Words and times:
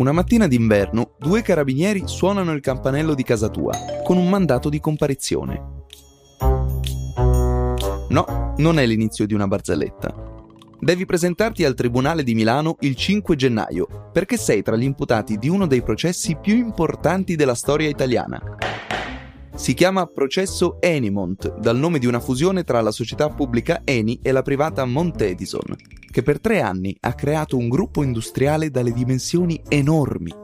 Una 0.00 0.12
mattina 0.12 0.46
d'inverno, 0.46 1.12
due 1.18 1.42
carabinieri 1.42 2.04
suonano 2.06 2.52
il 2.52 2.62
campanello 2.62 3.12
di 3.12 3.22
casa 3.22 3.50
tua 3.50 3.74
con 4.02 4.16
un 4.16 4.30
mandato 4.30 4.70
di 4.70 4.80
comparizione. 4.80 5.84
No, 8.08 8.54
non 8.56 8.78
è 8.78 8.86
l'inizio 8.86 9.26
di 9.26 9.34
una 9.34 9.46
barzelletta. 9.46 10.14
Devi 10.78 11.04
presentarti 11.04 11.66
al 11.66 11.74
Tribunale 11.74 12.22
di 12.22 12.32
Milano 12.32 12.76
il 12.80 12.96
5 12.96 13.36
gennaio, 13.36 14.08
perché 14.10 14.38
sei 14.38 14.62
tra 14.62 14.74
gli 14.74 14.84
imputati 14.84 15.36
di 15.36 15.50
uno 15.50 15.66
dei 15.66 15.82
processi 15.82 16.34
più 16.40 16.56
importanti 16.56 17.36
della 17.36 17.54
storia 17.54 17.90
italiana. 17.90 18.40
Si 19.54 19.74
chiama 19.74 20.06
processo 20.06 20.80
Enimont, 20.80 21.58
dal 21.58 21.76
nome 21.76 21.98
di 21.98 22.06
una 22.06 22.20
fusione 22.20 22.64
tra 22.64 22.80
la 22.80 22.90
società 22.90 23.28
pubblica 23.28 23.82
Eni 23.84 24.18
e 24.22 24.32
la 24.32 24.40
privata 24.40 24.86
Montedison, 24.86 25.76
che 26.10 26.22
per 26.22 26.40
tre 26.40 26.60
anni 26.60 26.96
ha 27.00 27.14
creato 27.14 27.56
un 27.56 27.68
gruppo 27.68 28.02
industriale 28.02 28.70
dalle 28.70 28.92
dimensioni 28.92 29.60
enormi. 29.68 30.34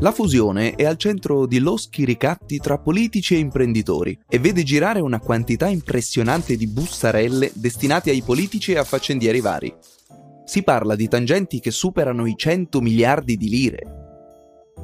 La 0.00 0.12
fusione 0.12 0.74
è 0.74 0.84
al 0.84 0.98
centro 0.98 1.46
di 1.46 1.58
loschi 1.58 2.04
ricatti 2.04 2.58
tra 2.58 2.78
politici 2.78 3.34
e 3.34 3.38
imprenditori 3.38 4.18
e 4.28 4.38
vede 4.38 4.62
girare 4.62 5.00
una 5.00 5.20
quantità 5.20 5.68
impressionante 5.68 6.56
di 6.56 6.66
bussarelle 6.66 7.50
destinate 7.54 8.10
ai 8.10 8.20
politici 8.20 8.72
e 8.72 8.78
a 8.78 8.84
faccendieri 8.84 9.40
vari. 9.40 9.74
Si 10.44 10.62
parla 10.62 10.94
di 10.94 11.08
tangenti 11.08 11.60
che 11.60 11.70
superano 11.70 12.26
i 12.26 12.34
100 12.36 12.80
miliardi 12.80 13.36
di 13.36 13.48
lire. 13.48 13.78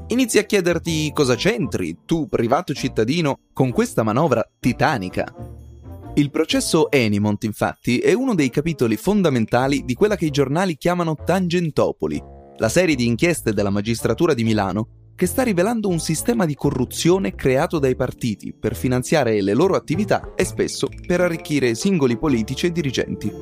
Inizi 0.09 0.39
a 0.39 0.45
chiederti 0.45 1.13
cosa 1.13 1.37
c'entri, 1.37 1.99
tu 2.05 2.27
privato 2.27 2.73
cittadino, 2.73 3.41
con 3.53 3.71
questa 3.71 4.03
manovra 4.03 4.43
titanica. 4.59 5.33
Il 6.15 6.31
processo 6.31 6.91
Enimont, 6.91 7.43
infatti, 7.45 7.99
è 7.99 8.13
uno 8.13 8.35
dei 8.35 8.51
capitoli 8.51 8.97
fondamentali 8.97 9.83
di 9.85 9.95
quella 9.95 10.15
che 10.15 10.27
i 10.27 10.31
giornali 10.31 10.77
chiamano 10.77 11.15
Tangentopoli, 11.15 12.23
la 12.59 12.69
serie 12.69 12.95
di 12.95 13.07
inchieste 13.07 13.55
della 13.55 13.71
magistratura 13.71 14.35
di 14.35 14.45
Milano 14.45 14.89
che 15.15 15.27
sta 15.27 15.43
rivelando 15.43 15.89
un 15.89 16.01
sistema 16.01 16.45
di 16.45 16.55
corruzione 16.55 17.35
creato 17.35 17.79
dai 17.79 17.97
partiti 17.97 18.53
per 18.53 18.77
finanziare 18.77 19.41
le 19.41 19.55
loro 19.55 19.75
attività 19.75 20.35
e 20.35 20.45
spesso 20.45 20.89
per 21.07 21.21
arricchire 21.23 21.75
singoli 21.75 22.19
politici 22.19 22.67
e 22.67 22.73
dirigenti. 22.73 23.33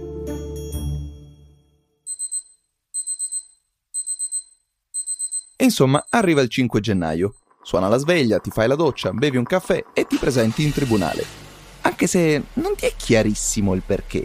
E 5.57 5.65
insomma, 5.65 6.05
arriva 6.11 6.41
il 6.41 6.49
5 6.49 6.81
gennaio. 6.81 7.35
Suona 7.63 7.89
la 7.89 7.99
sveglia, 7.99 8.39
ti 8.39 8.51
fai 8.51 8.69
la 8.69 8.77
doccia, 8.77 9.13
bevi 9.13 9.39
un 9.39 9.45
caffè 9.45 9.85
e 9.93 10.07
ti 10.07 10.17
presenti 10.17 10.63
in 10.63 10.73
tribunale. 10.73 11.40
Anche 11.91 12.07
se 12.07 12.41
non 12.55 12.77
ti 12.77 12.87
è 12.87 12.93
chiarissimo 12.97 13.75
il 13.75 13.83
perché. 13.85 14.25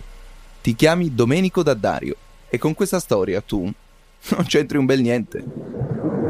Ti 0.62 0.76
chiami 0.76 1.16
Domenico 1.16 1.64
Daddario 1.64 2.16
e 2.48 2.60
con 2.60 2.76
questa 2.76 3.00
storia 3.00 3.42
tu 3.42 3.64
non 3.64 4.44
c'entri 4.46 4.78
un 4.78 4.86
bel 4.86 5.02
niente. 5.02 5.44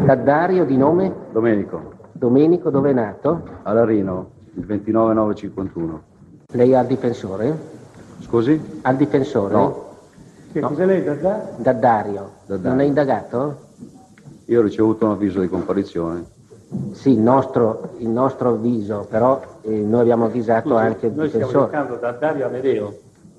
Daddario 0.05 0.64
di 0.64 0.77
nome? 0.77 1.14
Domenico, 1.33 1.94
Domenico, 2.14 2.69
dove 2.69 2.92
è 2.92 2.94
nato? 2.94 3.50
a 3.64 3.73
Larino, 3.73 4.30
il 4.55 4.64
29951. 4.66 6.03
Lei 6.53 6.73
ha 6.73 6.80
il 6.80 6.88
difensore? 6.88 7.58
Scusi? 8.22 8.80
Ha 8.83 8.89
il 8.92 8.97
difensore? 8.97 9.53
No. 9.53 9.83
Che 10.53 10.59
No. 10.61 10.70
cos'è 10.70 10.86
lei, 10.86 11.03
Dadda? 11.03 11.52
Daddario. 11.58 12.31
Daddario. 12.45 12.70
Non 12.70 12.80
è 12.80 12.86
indagato? 12.86 13.59
Io 14.45 14.59
ho 14.61 14.64
ricevuto 14.64 15.03
un 15.05 15.11
avviso 15.11 15.42
di 15.42 15.49
comparizione. 15.49 16.23
Sì, 16.94 17.11
il 17.11 17.19
nostro, 17.19 17.91
il 17.99 18.09
nostro 18.09 18.49
avviso, 18.49 19.05
però 19.09 19.39
eh, 19.61 19.69
noi 19.69 20.02
abbiamo 20.02 20.25
avvisato 20.25 20.69
Scusi, 20.69 20.81
anche 20.83 21.05
il 21.08 21.13
noi 21.13 21.27
stiamo 21.27 21.45
difensore. 21.47 21.71
cercando 21.71 21.99
Daddario 21.99 22.45
Amedeo, 22.47 22.97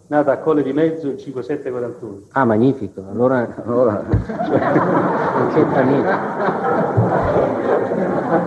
nato 0.09 0.31
a 0.31 0.37
Colle 0.39 0.63
di 0.63 0.73
Mezzo 0.73 1.09
il 1.09 1.19
5741. 1.19 2.27
Ah, 2.33 2.45
magnifico. 2.45 3.05
Allora 3.11 3.49
Allora, 3.65 4.03
non 4.09 5.51
c'entra 5.53 5.83
niente. 5.83 6.11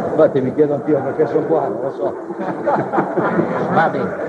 infatti 0.10 0.42
mi 0.42 0.54
chiedo 0.54 0.74
anch'io 0.76 1.02
perché 1.04 1.28
sono 1.28 1.46
qua, 1.46 1.68
non 1.68 1.82
lo 1.82 1.92
so. 1.92 2.16
Va 3.74 3.90
bene. 3.90 4.28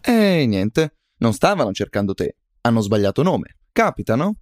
E 0.00 0.46
niente, 0.46 0.94
non 1.18 1.32
stavano 1.32 1.72
cercando 1.72 2.14
te, 2.14 2.36
hanno 2.62 2.80
sbagliato 2.80 3.22
nome. 3.22 3.56
Capita, 3.72 4.14
no? 4.16 4.34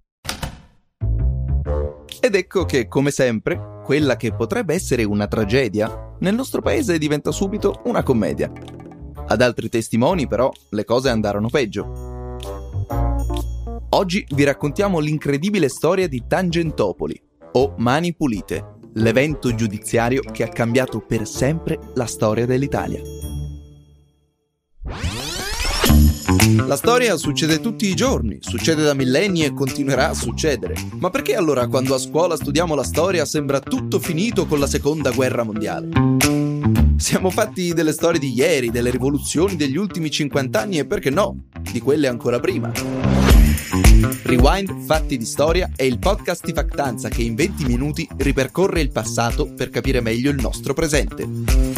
Ed 2.21 2.34
ecco 2.37 2.65
che, 2.65 2.87
come 2.87 3.11
sempre, 3.11 3.72
quella 3.82 4.16
che 4.16 4.32
potrebbe 4.32 4.75
essere 4.75 5.04
una 5.04 5.26
tragedia, 5.26 6.15
nel 6.20 6.34
nostro 6.34 6.62
paese 6.62 6.98
diventa 6.98 7.31
subito 7.31 7.82
una 7.84 8.03
commedia. 8.03 8.50
Ad 9.26 9.41
altri 9.41 9.69
testimoni, 9.69 10.26
però, 10.26 10.50
le 10.70 10.84
cose 10.84 11.09
andarono 11.09 11.48
peggio. 11.48 12.37
Oggi 13.91 14.26
vi 14.31 14.44
raccontiamo 14.44 14.98
l'incredibile 14.98 15.69
storia 15.69 16.09
di 16.09 16.25
Tangentopoli, 16.26 17.20
o 17.53 17.75
Mani 17.76 18.15
Pulite, 18.15 18.78
l'evento 18.94 19.54
giudiziario 19.54 20.22
che 20.22 20.44
ha 20.44 20.49
cambiato 20.49 21.00
per 21.00 21.26
sempre 21.26 21.78
la 21.94 22.06
storia 22.06 22.47
dell'Italia. 22.47 23.00
La 26.66 26.77
storia 26.77 27.16
succede 27.16 27.60
tutti 27.60 27.88
i 27.88 27.94
giorni, 27.94 28.38
succede 28.41 28.83
da 28.83 28.94
millenni 28.94 29.44
e 29.44 29.53
continuerà 29.53 30.10
a 30.10 30.15
succedere. 30.15 30.75
Ma 30.99 31.10
perché 31.10 31.34
allora 31.34 31.66
quando 31.66 31.94
a 31.94 31.99
scuola 31.99 32.37
studiamo 32.37 32.75
la 32.75 32.84
storia 32.84 33.25
sembra 33.25 33.60
tutto 33.60 33.99
finito 33.99 34.47
con 34.47 34.59
la 34.59 34.66
seconda 34.66 35.11
guerra 35.11 35.43
mondiale? 35.43 35.88
Siamo 36.97 37.31
fatti 37.31 37.72
delle 37.75 37.93
storie 37.93 38.21
di 38.21 38.32
ieri, 38.32 38.71
delle 38.71 38.91
rivoluzioni 38.91 39.56
degli 39.56 39.77
ultimi 39.77 40.11
50 40.11 40.61
anni 40.61 40.78
e 40.78 40.87
perché 40.87 41.11
no, 41.11 41.37
di 41.71 41.81
quelle 41.81 42.06
ancora 42.06 42.38
prima. 42.38 42.71
Rewind 44.22 44.84
Fatti 44.84 45.16
di 45.16 45.25
Storia 45.25 45.71
è 45.75 45.82
il 45.82 45.99
podcast 45.99 46.44
di 46.44 46.53
Factanza 46.53 47.09
che 47.09 47.22
in 47.22 47.34
20 47.34 47.65
minuti 47.65 48.09
ripercorre 48.19 48.81
il 48.81 48.91
passato 48.91 49.47
per 49.47 49.71
capire 49.71 50.00
meglio 50.00 50.31
il 50.31 50.41
nostro 50.41 50.75
presente. 50.75 51.72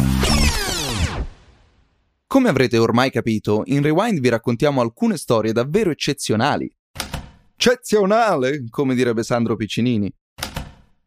Come 2.34 2.48
avrete 2.48 2.78
ormai 2.78 3.12
capito, 3.12 3.62
in 3.66 3.80
Rewind 3.80 4.18
vi 4.18 4.28
raccontiamo 4.28 4.80
alcune 4.80 5.16
storie 5.16 5.52
davvero 5.52 5.90
eccezionali. 5.90 6.68
Eccezionale, 7.54 8.64
come 8.70 8.96
direbbe 8.96 9.22
Sandro 9.22 9.54
Piccinini. 9.54 10.12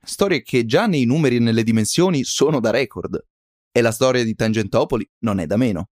Storie 0.01 0.41
che 0.41 0.65
già 0.65 0.87
nei 0.87 1.03
numeri 1.03 1.35
e 1.35 1.39
nelle 1.39 1.63
dimensioni 1.63 2.23
sono 2.23 2.61
da 2.61 2.69
record. 2.69 3.21
E 3.73 3.81
la 3.81 3.91
storia 3.91 4.23
di 4.23 4.35
Tangentopoli 4.35 5.05
non 5.23 5.41
è 5.41 5.45
da 5.45 5.57
meno. 5.57 5.89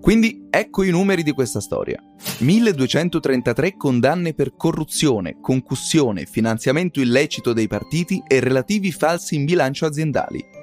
Quindi 0.00 0.46
ecco 0.48 0.82
i 0.82 0.88
numeri 0.88 1.22
di 1.22 1.32
questa 1.32 1.60
storia. 1.60 2.02
1233 2.38 3.76
condanne 3.76 4.32
per 4.32 4.56
corruzione, 4.56 5.36
concussione, 5.42 6.24
finanziamento 6.24 6.98
illecito 6.98 7.52
dei 7.52 7.68
partiti 7.68 8.22
e 8.26 8.40
relativi 8.40 8.90
falsi 8.90 9.34
in 9.34 9.44
bilancio 9.44 9.84
aziendali. 9.84 10.53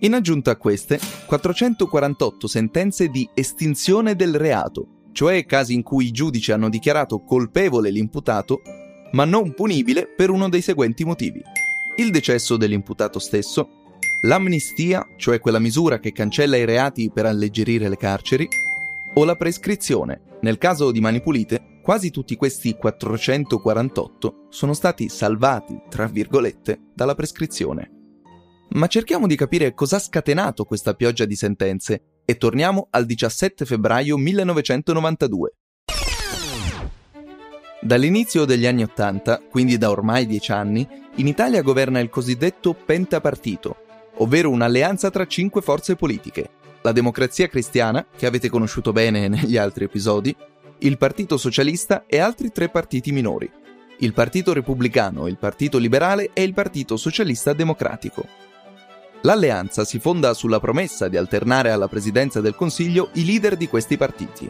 In 0.00 0.12
aggiunta 0.12 0.50
a 0.50 0.56
queste, 0.56 1.00
448 1.26 2.46
sentenze 2.46 3.08
di 3.08 3.26
estinzione 3.32 4.14
del 4.14 4.34
reato, 4.34 4.86
cioè 5.12 5.46
casi 5.46 5.72
in 5.72 5.82
cui 5.82 6.06
i 6.06 6.10
giudici 6.10 6.52
hanno 6.52 6.68
dichiarato 6.68 7.20
colpevole 7.20 7.90
l'imputato, 7.90 8.60
ma 9.12 9.24
non 9.24 9.54
punibile 9.54 10.06
per 10.06 10.28
uno 10.28 10.50
dei 10.50 10.60
seguenti 10.60 11.02
motivi. 11.04 11.42
Il 11.96 12.10
decesso 12.10 12.58
dell'imputato 12.58 13.18
stesso, 13.18 13.68
l'amnistia, 14.22 15.06
cioè 15.16 15.40
quella 15.40 15.58
misura 15.58 15.98
che 15.98 16.12
cancella 16.12 16.58
i 16.58 16.66
reati 16.66 17.10
per 17.10 17.24
alleggerire 17.24 17.88
le 17.88 17.96
carceri, 17.96 18.46
o 19.14 19.24
la 19.24 19.34
prescrizione. 19.34 20.20
Nel 20.42 20.58
caso 20.58 20.90
di 20.90 21.00
Mani 21.00 21.22
Pulite, 21.22 21.78
quasi 21.80 22.10
tutti 22.10 22.36
questi 22.36 22.76
448 22.76 24.46
sono 24.50 24.74
stati 24.74 25.08
salvati, 25.08 25.80
tra 25.88 26.06
virgolette, 26.06 26.90
dalla 26.94 27.14
prescrizione. 27.14 27.95
Ma 28.68 28.86
cerchiamo 28.88 29.26
di 29.26 29.36
capire 29.36 29.74
cosa 29.74 29.96
ha 29.96 30.00
scatenato 30.00 30.64
questa 30.64 30.94
pioggia 30.94 31.24
di 31.24 31.36
sentenze 31.36 32.20
e 32.24 32.36
torniamo 32.36 32.88
al 32.90 33.06
17 33.06 33.64
febbraio 33.64 34.16
1992. 34.16 35.52
Dall'inizio 37.80 38.44
degli 38.44 38.66
anni 38.66 38.82
Ottanta, 38.82 39.40
quindi 39.48 39.78
da 39.78 39.90
ormai 39.90 40.26
dieci 40.26 40.50
anni, 40.50 40.86
in 41.16 41.28
Italia 41.28 41.62
governa 41.62 42.00
il 42.00 42.10
cosiddetto 42.10 42.74
pentapartito, 42.74 43.76
ovvero 44.16 44.50
un'alleanza 44.50 45.10
tra 45.10 45.26
cinque 45.26 45.62
forze 45.62 45.94
politiche. 45.94 46.50
La 46.82 46.92
Democrazia 46.92 47.48
Cristiana, 47.48 48.04
che 48.16 48.26
avete 48.26 48.48
conosciuto 48.48 48.92
bene 48.92 49.28
negli 49.28 49.56
altri 49.56 49.84
episodi, 49.84 50.34
il 50.78 50.98
Partito 50.98 51.36
Socialista 51.36 52.04
e 52.06 52.18
altri 52.18 52.50
tre 52.50 52.68
partiti 52.68 53.12
minori. 53.12 53.50
Il 53.98 54.12
Partito 54.12 54.52
Repubblicano, 54.52 55.26
il 55.28 55.38
Partito 55.38 55.78
Liberale 55.78 56.30
e 56.32 56.42
il 56.42 56.52
Partito 56.52 56.96
Socialista 56.96 57.52
Democratico. 57.52 58.45
L'alleanza 59.26 59.84
si 59.84 59.98
fonda 59.98 60.34
sulla 60.34 60.60
promessa 60.60 61.08
di 61.08 61.16
alternare 61.16 61.72
alla 61.72 61.88
presidenza 61.88 62.40
del 62.40 62.54
Consiglio 62.54 63.08
i 63.14 63.24
leader 63.24 63.56
di 63.56 63.66
questi 63.66 63.96
partiti. 63.96 64.48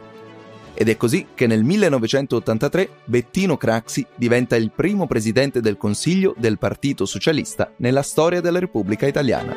Ed 0.75 0.91
è 0.91 0.99
così 0.99 1.29
che 1.35 1.47
nel 1.47 1.65
1983 1.65 2.89
Bettino 3.07 3.57
Craxi 3.57 4.05
diventa 4.15 4.55
il 4.55 4.71
primo 4.73 5.07
presidente 5.07 5.63
del 5.63 5.79
Consiglio 5.79 6.35
del 6.37 6.59
Partito 6.59 7.07
Socialista 7.07 7.73
nella 7.77 8.03
storia 8.03 8.43
della 8.43 8.59
Repubblica 8.59 9.07
Italiana. 9.07 9.57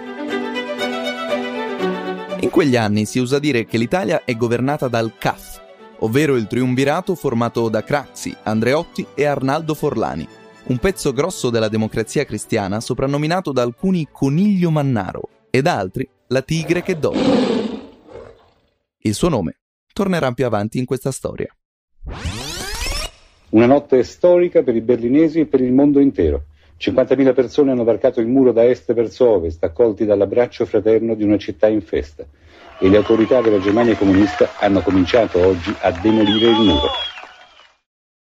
In 2.40 2.50
quegli 2.50 2.78
anni 2.78 3.06
si 3.06 3.20
usa 3.20 3.40
dire 3.40 3.66
che 3.66 3.78
l'Italia 3.78 4.24
è 4.24 4.38
governata 4.38 4.88
dal 4.88 5.18
CAF, 5.18 5.62
ovvero 6.00 6.38
il 6.38 6.48
triumvirato 6.48 7.14
formato 7.16 7.68
da 7.68 7.84
Craxi, 7.84 8.34
Andreotti 8.44 9.06
e 9.16 9.26
Arnaldo 9.26 9.74
Forlani, 9.74 10.26
un 10.70 10.78
pezzo 10.78 11.14
grosso 11.14 11.50
della 11.50 11.68
democrazia 11.68 12.26
cristiana 12.26 12.80
soprannominato 12.80 13.52
da 13.52 13.64
alcuni 13.64 14.08
Coniglio 14.12 14.70
Mannaro 14.70 15.30
e 15.50 15.64
da 15.64 15.78
altri 15.78 16.08
la 16.28 16.44
tigre 16.44 16.84
che 16.84 17.00
dorme. 17.00 17.48
Il 19.00 19.16
suo 19.16 19.30
nome 19.30 19.58
tornerà 19.92 20.32
più 20.32 20.46
avanti 20.46 20.78
in 20.78 20.86
questa 20.86 21.12
storia. 21.12 21.48
Una 23.50 23.66
notte 23.66 24.04
storica 24.04 24.62
per 24.62 24.76
i 24.76 24.82
berlinesi 24.82 25.40
e 25.40 25.46
per 25.48 25.62
il 25.62 25.74
mondo 25.74 26.00
intero. 26.00 26.46
50.000 26.80 27.34
persone 27.34 27.72
hanno 27.72 27.84
varcato 27.84 28.22
il 28.22 28.28
muro 28.28 28.52
da 28.52 28.64
est 28.64 28.94
verso 28.94 29.28
ovest, 29.28 29.64
accolti 29.64 30.06
dall'abbraccio 30.06 30.68
fraterno 30.68 31.16
di 31.16 31.24
una 31.24 31.40
città 31.40 31.68
in 31.68 31.82
festa. 31.82 32.24
E 32.78 32.88
le 32.88 32.98
autorità 32.98 33.42
della 33.42 33.60
Germania 33.60 33.98
comunista 33.98 34.52
hanno 34.60 34.82
cominciato 34.82 35.40
oggi 35.40 35.76
a 35.82 35.92
demolire 36.00 36.52
il 36.52 36.58
muro. 36.58 36.90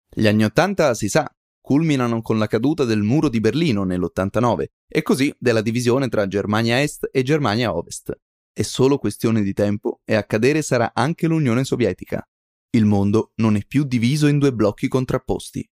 Gli 0.09 0.27
anni 0.27 0.45
Ottanta, 0.45 0.95
si 0.95 1.09
sa, 1.09 1.31
culminano 1.69 2.23
con 2.23 2.39
la 2.39 2.47
caduta 2.47 2.87
del 2.87 3.03
muro 3.03 3.29
di 3.29 3.41
Berlino 3.41 3.85
nell'89 3.85 4.65
e 4.89 5.03
così 5.03 5.35
della 5.39 5.61
divisione 5.61 6.09
tra 6.09 6.27
Germania 6.27 6.81
Est 6.81 7.11
e 7.13 7.23
Germania 7.23 7.77
Ovest. 7.77 8.19
È 8.55 8.63
solo 8.63 8.97
questione 8.97 9.43
di 9.43 9.53
tempo 9.53 10.01
e 10.07 10.15
a 10.15 10.25
cadere 10.25 10.63
sarà 10.63 10.93
anche 10.95 11.27
l'Unione 11.27 11.65
Sovietica. 11.65 12.27
Il 12.71 12.87
mondo 12.87 13.33
non 13.35 13.55
è 13.55 13.67
più 13.67 13.85
diviso 13.85 14.29
in 14.29 14.39
due 14.39 14.55
blocchi 14.55 14.89
contrapposti. 14.89 15.69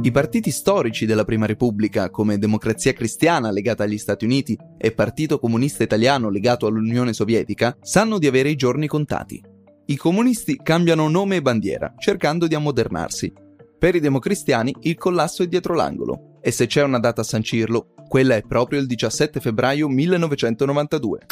I 0.00 0.10
partiti 0.10 0.50
storici 0.50 1.04
della 1.04 1.26
Prima 1.26 1.44
Repubblica, 1.44 2.08
come 2.08 2.38
Democrazia 2.38 2.94
Cristiana 2.94 3.50
legata 3.50 3.82
agli 3.82 3.98
Stati 3.98 4.24
Uniti 4.24 4.58
e 4.78 4.92
Partito 4.92 5.38
Comunista 5.38 5.82
Italiano 5.82 6.30
legato 6.30 6.66
all'Unione 6.66 7.12
Sovietica, 7.12 7.76
sanno 7.82 8.18
di 8.18 8.26
avere 8.26 8.48
i 8.48 8.56
giorni 8.56 8.86
contati. 8.86 9.52
I 9.86 9.96
comunisti 9.96 10.58
cambiano 10.62 11.08
nome 11.08 11.36
e 11.36 11.42
bandiera, 11.42 11.92
cercando 11.98 12.46
di 12.46 12.54
ammodernarsi. 12.54 13.30
Per 13.78 13.94
i 13.94 14.00
democristiani 14.00 14.74
il 14.80 14.96
collasso 14.96 15.42
è 15.42 15.46
dietro 15.46 15.74
l'angolo, 15.74 16.38
e 16.40 16.50
se 16.52 16.66
c'è 16.66 16.82
una 16.82 16.98
data 16.98 17.20
a 17.20 17.24
sancirlo, 17.24 17.92
quella 18.08 18.34
è 18.34 18.40
proprio 18.40 18.80
il 18.80 18.86
17 18.86 19.40
febbraio 19.40 19.86
1992. 19.88 21.26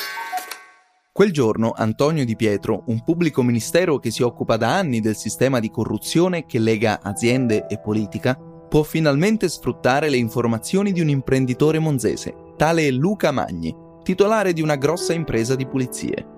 Quel 1.11 1.33
giorno 1.33 1.73
Antonio 1.75 2.27
Di 2.27 2.37
Pietro, 2.37 2.85
un 2.89 3.03
pubblico 3.03 3.43
ministero 3.43 3.99
che 3.99 4.11
si 4.11 4.23
occupa 4.23 4.59
da 4.59 4.77
anni 4.77 5.01
del 5.01 5.17
sistema 5.17 5.59
di 5.59 5.71
corruzione 5.71 6.45
che 6.45 6.59
lega 6.59 7.01
aziende 7.03 7.67
e 7.69 7.79
politica, 7.79 8.37
può 8.69 8.83
finalmente 8.83 9.49
sfruttare 9.49 10.11
le 10.11 10.19
informazioni 10.19 10.93
di 10.93 11.01
un 11.01 11.09
imprenditore 11.09 11.79
monzese, 11.79 12.35
tale 12.59 12.91
Luca 12.91 13.31
Magni, 13.31 13.75
titolare 14.03 14.53
di 14.53 14.61
una 14.61 14.77
grossa 14.77 15.15
impresa 15.15 15.55
di 15.55 15.67
pulizie. 15.67 16.31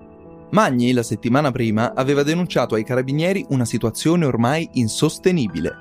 Magni, 0.55 0.93
la 0.93 1.03
settimana 1.03 1.51
prima, 1.51 1.93
aveva 1.93 2.23
denunciato 2.23 2.75
ai 2.75 2.85
carabinieri 2.85 3.45
una 3.49 3.65
situazione 3.65 4.23
ormai 4.23 4.69
insostenibile. 4.75 5.73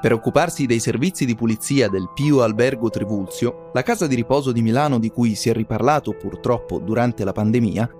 Per 0.00 0.14
occuparsi 0.14 0.64
dei 0.64 0.80
servizi 0.80 1.26
di 1.26 1.34
pulizia 1.34 1.90
del 1.90 2.08
Pio 2.14 2.40
Albergo 2.40 2.88
Trivulzio, 2.88 3.70
la 3.74 3.82
casa 3.82 4.06
di 4.06 4.14
riposo 4.14 4.50
di 4.50 4.62
Milano 4.62 4.98
di 4.98 5.10
cui 5.10 5.34
si 5.34 5.50
è 5.50 5.52
riparlato 5.52 6.14
purtroppo 6.14 6.78
durante 6.78 7.22
la 7.22 7.32
pandemia, 7.32 7.90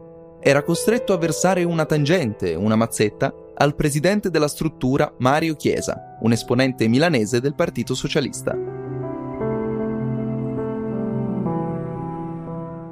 era 0.41 0.63
costretto 0.63 1.13
a 1.13 1.19
versare 1.19 1.63
una 1.65 1.85
tangente, 1.85 2.55
una 2.55 2.75
mazzetta, 2.75 3.31
al 3.57 3.75
presidente 3.75 4.31
della 4.31 4.49
struttura 4.49 5.13
Mario 5.19 5.57
Chiesa, 5.57 6.17
un 6.23 6.33
esponente 6.33 6.89
milanese 6.89 7.39
del 7.43 7.55
Partito 7.55 7.95
Socialista. 7.95 8.57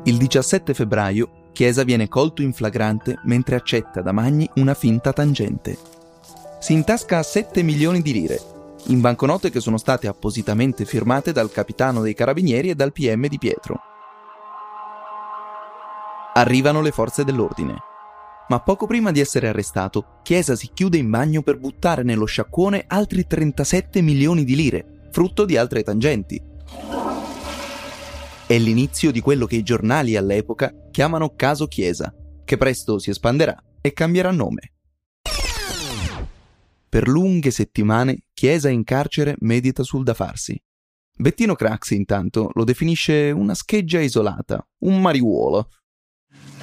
Il 0.04 0.18
17 0.18 0.74
febbraio 0.74 1.35
Chiesa 1.56 1.84
viene 1.84 2.06
colto 2.06 2.42
in 2.42 2.52
flagrante 2.52 3.18
mentre 3.22 3.56
accetta 3.56 4.02
da 4.02 4.12
Magni 4.12 4.46
una 4.56 4.74
finta 4.74 5.14
tangente. 5.14 5.78
Si 6.58 6.74
intasca 6.74 7.22
7 7.22 7.62
milioni 7.62 8.02
di 8.02 8.12
lire, 8.12 8.38
in 8.88 9.00
banconote 9.00 9.48
che 9.48 9.60
sono 9.60 9.78
state 9.78 10.06
appositamente 10.06 10.84
firmate 10.84 11.32
dal 11.32 11.50
capitano 11.50 12.02
dei 12.02 12.12
carabinieri 12.12 12.68
e 12.68 12.74
dal 12.74 12.92
PM 12.92 13.26
di 13.26 13.38
Pietro. 13.38 13.80
Arrivano 16.34 16.82
le 16.82 16.90
forze 16.90 17.24
dell'ordine 17.24 17.74
ma 18.48 18.60
poco 18.60 18.86
prima 18.86 19.10
di 19.10 19.18
essere 19.18 19.48
arrestato, 19.48 20.20
Chiesa 20.22 20.54
si 20.54 20.70
chiude 20.72 20.98
in 20.98 21.10
bagno 21.10 21.42
per 21.42 21.58
buttare 21.58 22.04
nello 22.04 22.26
sciacquone 22.26 22.84
altri 22.86 23.26
37 23.26 24.00
milioni 24.02 24.44
di 24.44 24.54
lire, 24.54 25.08
frutto 25.10 25.44
di 25.44 25.56
altre 25.56 25.82
tangenti. 25.82 26.40
È 28.48 28.56
l'inizio 28.56 29.10
di 29.10 29.18
quello 29.18 29.44
che 29.44 29.56
i 29.56 29.64
giornali 29.64 30.14
all'epoca 30.14 30.72
chiamano 30.92 31.34
caso 31.34 31.66
Chiesa, 31.66 32.14
che 32.44 32.56
presto 32.56 33.00
si 33.00 33.10
espanderà 33.10 33.60
e 33.80 33.92
cambierà 33.92 34.30
nome. 34.30 34.74
Per 36.88 37.08
lunghe 37.08 37.50
settimane 37.50 38.18
Chiesa 38.32 38.68
in 38.68 38.84
carcere 38.84 39.34
medita 39.40 39.82
sul 39.82 40.04
da 40.04 40.14
farsi. 40.14 40.56
Bettino 41.18 41.56
Craxi 41.56 41.96
intanto 41.96 42.50
lo 42.52 42.62
definisce 42.62 43.32
una 43.32 43.54
scheggia 43.54 43.98
isolata, 43.98 44.64
un 44.84 45.00
mariuolo. 45.00 45.68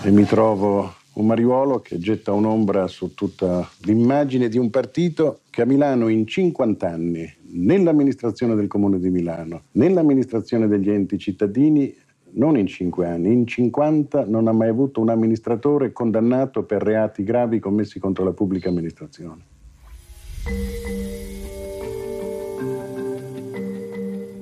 E 0.03 0.09
mi 0.09 0.24
trovo 0.24 0.95
un 1.15 1.25
mariuolo 1.25 1.81
che 1.81 2.00
getta 2.00 2.31
un'ombra 2.31 2.88
su 2.88 3.13
tutta 3.13 3.69
l'immagine 3.79 4.47
di 4.47 4.57
un 4.57 4.69
partito 4.69 5.41
che 5.50 5.63
a 5.63 5.65
Milano 5.65 6.07
in 6.07 6.25
50 6.25 6.88
anni, 6.88 7.36
nell'amministrazione 7.53 8.55
del 8.55 8.67
Comune 8.67 9.00
di 9.00 9.09
Milano, 9.09 9.63
nell'amministrazione 9.71 10.67
degli 10.67 10.89
enti 10.89 11.17
cittadini, 11.17 11.94
non 12.35 12.57
in 12.57 12.67
5 12.67 13.07
anni, 13.07 13.31
in 13.31 13.45
50 13.45 14.25
non 14.25 14.47
ha 14.47 14.51
mai 14.51 14.69
avuto 14.69 15.01
un 15.01 15.09
amministratore 15.09 15.91
condannato 15.91 16.63
per 16.63 16.81
reati 16.81 17.23
gravi 17.23 17.59
commessi 17.59 18.00
contro 18.00 18.23
la 18.23 18.33
pubblica 18.33 18.69
amministrazione. 18.69 19.41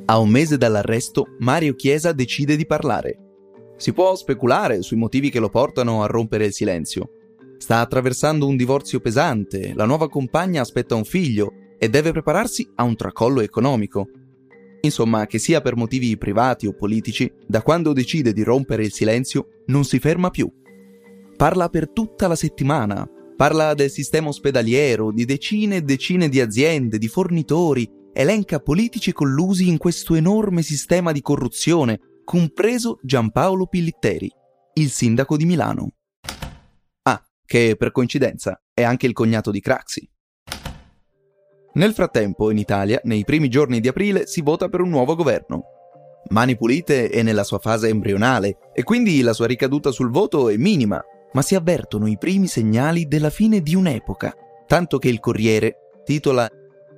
A 0.06 0.18
un 0.18 0.30
mese 0.30 0.58
dall'arresto, 0.58 1.36
Mario 1.40 1.76
Chiesa 1.76 2.12
decide 2.12 2.56
di 2.56 2.66
parlare 2.66 3.30
si 3.82 3.94
può 3.94 4.14
speculare 4.16 4.84
sui 4.84 4.96
motivi 4.96 5.32
che 5.32 5.40
lo 5.40 5.50
portano 5.50 6.04
a 6.04 6.06
rompere 6.06 6.46
il 6.46 6.54
silenzio. 6.54 7.10
Sta 7.58 7.80
attraversando 7.80 8.46
un 8.46 8.56
divorzio 8.56 9.00
pesante, 9.00 9.74
la 9.74 9.86
nuova 9.86 10.08
compagna 10.08 10.62
aspetta 10.62 10.94
un 10.94 11.04
figlio 11.04 11.54
e 11.84 11.90
deve 11.90 12.12
prepararsi 12.12 12.70
a 12.76 12.84
un 12.84 12.96
tracollo 12.96 13.42
economico. 13.42 14.08
Insomma, 14.82 15.26
che 15.26 15.40
sia 15.40 15.62
per 15.62 15.76
motivi 15.76 16.16
privati 16.16 16.68
o 16.68 16.74
politici, 16.74 17.32
da 17.48 17.64
quando 17.64 17.92
decide 17.92 18.34
di 18.34 18.44
rompere 18.44 18.84
il 18.84 18.92
silenzio 18.92 19.64
non 19.68 19.84
si 19.84 19.98
ferma 19.98 20.30
più. 20.30 20.48
Parla 21.36 21.70
per 21.70 21.92
tutta 21.92 22.28
la 22.28 22.36
settimana, 22.36 23.10
parla 23.36 23.74
del 23.74 23.90
sistema 23.90 24.28
ospedaliero, 24.28 25.12
di 25.12 25.26
decine 25.26 25.78
e 25.78 25.82
decine 25.82 26.30
di 26.30 26.40
aziende, 26.40 27.00
di 27.00 27.08
fornitori, 27.08 27.90
elenca 28.14 28.60
politici 28.60 29.12
collusi 29.12 29.68
in 29.68 29.80
questo 29.80 30.14
enorme 30.14 30.62
sistema 30.62 31.12
di 31.12 31.22
corruzione 31.22 32.00
compreso 32.24 33.00
Giampaolo 33.02 33.66
Pillitteri, 33.66 34.30
il 34.76 34.92
sindaco 34.92 35.36
di 35.36 35.46
Milano. 35.46 35.94
Ah, 37.02 37.24
che 37.44 37.76
per 37.76 37.90
coincidenza 37.92 38.62
è 38.72 38.84
anche 38.84 39.08
il 39.08 39.14
cognato 39.14 39.50
di 39.50 39.60
Craxi. 39.60 40.11
Nel 41.74 41.94
frattempo, 41.94 42.52
in 42.52 42.58
Italia, 42.58 43.00
nei 43.04 43.24
primi 43.24 43.48
giorni 43.48 43.80
di 43.80 43.88
aprile, 43.88 44.28
si 44.28 44.42
vota 44.42 44.68
per 44.68 44.82
un 44.82 44.90
nuovo 44.90 45.16
governo. 45.16 45.64
Mani 46.30 46.58
Pulite 46.58 47.10
è 47.10 47.24
nella 47.24 47.44
sua 47.44 47.60
fase 47.60 47.88
embrionale 47.88 48.58
e 48.74 48.84
quindi 48.84 49.22
la 49.22 49.34
sua 49.34 49.48
ricaduta 49.48 49.92
sul 49.92 50.12
voto 50.12 50.50
è 50.50 50.58
minima, 50.58 51.02
ma 51.32 51.42
si 51.42 51.56
avvertono 51.56 52.08
i 52.08 52.18
primi 52.18 52.48
segnali 52.48 53.08
della 53.08 53.30
fine 53.30 53.62
di 53.62 53.74
un'epoca, 53.76 54.34
tanto 54.68 54.98
che 54.98 55.08
il 55.08 55.20
Corriere 55.20 55.78
titola 56.04 56.50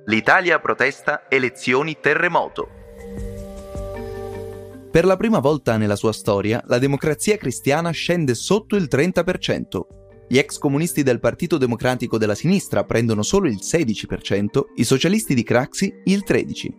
L'Italia 0.06 0.58
protesta 0.58 1.22
elezioni 1.28 1.96
terremoto. 2.00 2.68
Per 4.90 5.04
la 5.04 5.16
prima 5.16 5.38
volta 5.38 5.76
nella 5.76 5.96
sua 5.96 6.12
storia, 6.12 6.62
la 6.66 6.78
democrazia 6.78 7.36
cristiana 7.36 7.90
scende 7.90 8.34
sotto 8.34 8.76
il 8.76 8.88
30%. 8.90 10.03
Gli 10.26 10.38
ex 10.38 10.58
comunisti 10.58 11.02
del 11.02 11.20
Partito 11.20 11.58
Democratico 11.58 12.16
della 12.18 12.34
Sinistra 12.34 12.84
prendono 12.84 13.22
solo 13.22 13.46
il 13.46 13.58
16%, 13.60 14.62
i 14.76 14.84
socialisti 14.84 15.34
di 15.34 15.42
Craxi 15.42 15.92
il 16.04 16.24
13%. 16.26 16.72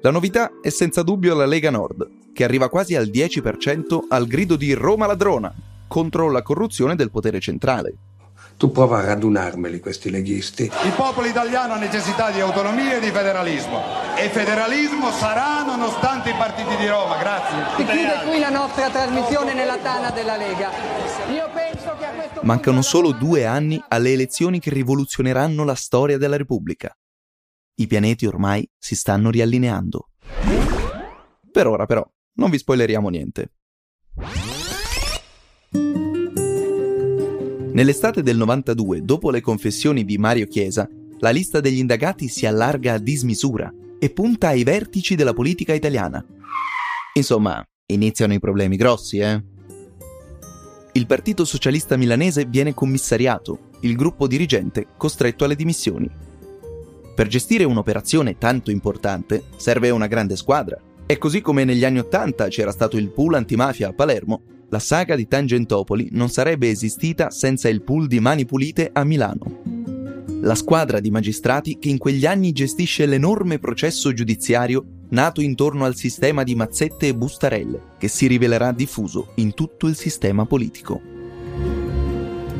La 0.00 0.10
novità 0.10 0.52
è 0.60 0.68
senza 0.68 1.02
dubbio 1.02 1.34
la 1.34 1.46
Lega 1.46 1.70
Nord, 1.70 2.32
che 2.32 2.44
arriva 2.44 2.68
quasi 2.68 2.94
al 2.94 3.08
10% 3.08 3.98
al 4.08 4.26
grido 4.26 4.56
di 4.56 4.72
Roma 4.72 5.06
ladrona 5.06 5.52
contro 5.88 6.30
la 6.30 6.42
corruzione 6.42 6.94
del 6.94 7.10
potere 7.10 7.40
centrale. 7.40 7.96
Tu 8.58 8.72
prova 8.72 8.98
a 8.98 9.04
radunarmeli 9.04 9.78
questi 9.78 10.10
leghisti. 10.10 10.64
Il 10.64 10.92
popolo 10.96 11.28
italiano 11.28 11.74
ha 11.74 11.78
necessità 11.78 12.32
di 12.32 12.40
autonomia 12.40 12.96
e 12.96 13.00
di 13.00 13.12
federalismo 13.12 13.80
e 14.16 14.28
federalismo 14.30 15.12
sarà 15.12 15.62
nonostante 15.62 16.30
i 16.30 16.34
partiti 16.34 16.74
di 16.74 16.88
Roma. 16.88 17.18
Grazie. 17.18 17.56
Si 17.76 17.84
chiude 17.84 18.28
qui 18.28 18.40
la 18.40 18.50
nostra 18.50 18.90
trasmissione 18.90 19.54
nella 19.54 19.78
tana 19.78 20.10
della 20.10 20.36
Lega. 20.36 20.70
Io 21.30 21.48
penso 21.54 21.94
che 21.96 22.04
a 22.04 22.10
questo 22.10 22.40
Mancano 22.42 22.82
solo 22.82 23.12
due 23.12 23.46
anni 23.46 23.80
alle 23.86 24.10
elezioni 24.10 24.58
che 24.58 24.70
rivoluzioneranno 24.70 25.62
la 25.62 25.76
storia 25.76 26.18
della 26.18 26.36
Repubblica. 26.36 26.92
I 27.76 27.86
pianeti 27.86 28.26
ormai 28.26 28.68
si 28.76 28.96
stanno 28.96 29.30
riallineando. 29.30 30.08
Per 31.52 31.66
ora 31.68 31.86
però, 31.86 32.04
non 32.32 32.50
vi 32.50 32.58
spoileriamo 32.58 33.08
niente. 33.08 33.52
Nell'estate 37.78 38.24
del 38.24 38.36
92, 38.36 39.04
dopo 39.04 39.30
le 39.30 39.40
confessioni 39.40 40.04
di 40.04 40.18
Mario 40.18 40.48
Chiesa, 40.48 40.88
la 41.20 41.30
lista 41.30 41.60
degli 41.60 41.78
indagati 41.78 42.26
si 42.26 42.44
allarga 42.44 42.94
a 42.94 42.98
dismisura 42.98 43.72
e 44.00 44.10
punta 44.10 44.48
ai 44.48 44.64
vertici 44.64 45.14
della 45.14 45.32
politica 45.32 45.74
italiana. 45.74 46.26
Insomma, 47.14 47.64
iniziano 47.86 48.34
i 48.34 48.40
problemi 48.40 48.74
grossi, 48.74 49.18
eh? 49.18 49.40
Il 50.90 51.06
Partito 51.06 51.44
Socialista 51.44 51.96
Milanese 51.96 52.46
viene 52.46 52.74
commissariato, 52.74 53.70
il 53.82 53.94
gruppo 53.94 54.26
dirigente 54.26 54.88
costretto 54.96 55.44
alle 55.44 55.54
dimissioni. 55.54 56.10
Per 57.14 57.28
gestire 57.28 57.62
un'operazione 57.62 58.38
tanto 58.38 58.72
importante 58.72 59.44
serve 59.56 59.90
una 59.90 60.08
grande 60.08 60.34
squadra. 60.34 60.76
E 61.06 61.16
così 61.16 61.40
come 61.40 61.62
negli 61.62 61.84
anni 61.84 62.00
Ottanta 62.00 62.48
c'era 62.48 62.72
stato 62.72 62.96
il 62.96 63.10
pool 63.10 63.34
antimafia 63.34 63.86
a 63.86 63.92
Palermo, 63.92 64.42
la 64.70 64.78
saga 64.78 65.16
di 65.16 65.26
Tangentopoli 65.26 66.08
non 66.12 66.28
sarebbe 66.28 66.68
esistita 66.68 67.30
senza 67.30 67.68
il 67.68 67.82
pool 67.82 68.06
di 68.06 68.20
Mani 68.20 68.44
Pulite 68.44 68.90
a 68.92 69.02
Milano. 69.02 69.62
La 70.42 70.54
squadra 70.54 71.00
di 71.00 71.10
magistrati 71.10 71.78
che 71.78 71.88
in 71.88 71.98
quegli 71.98 72.26
anni 72.26 72.52
gestisce 72.52 73.06
l'enorme 73.06 73.58
processo 73.58 74.12
giudiziario 74.12 74.84
nato 75.10 75.40
intorno 75.40 75.84
al 75.84 75.96
sistema 75.96 76.42
di 76.42 76.54
mazzette 76.54 77.08
e 77.08 77.14
bustarelle, 77.14 77.82
che 77.98 78.08
si 78.08 78.26
rivelerà 78.26 78.72
diffuso 78.72 79.32
in 79.36 79.54
tutto 79.54 79.86
il 79.86 79.96
sistema 79.96 80.44
politico. 80.44 81.00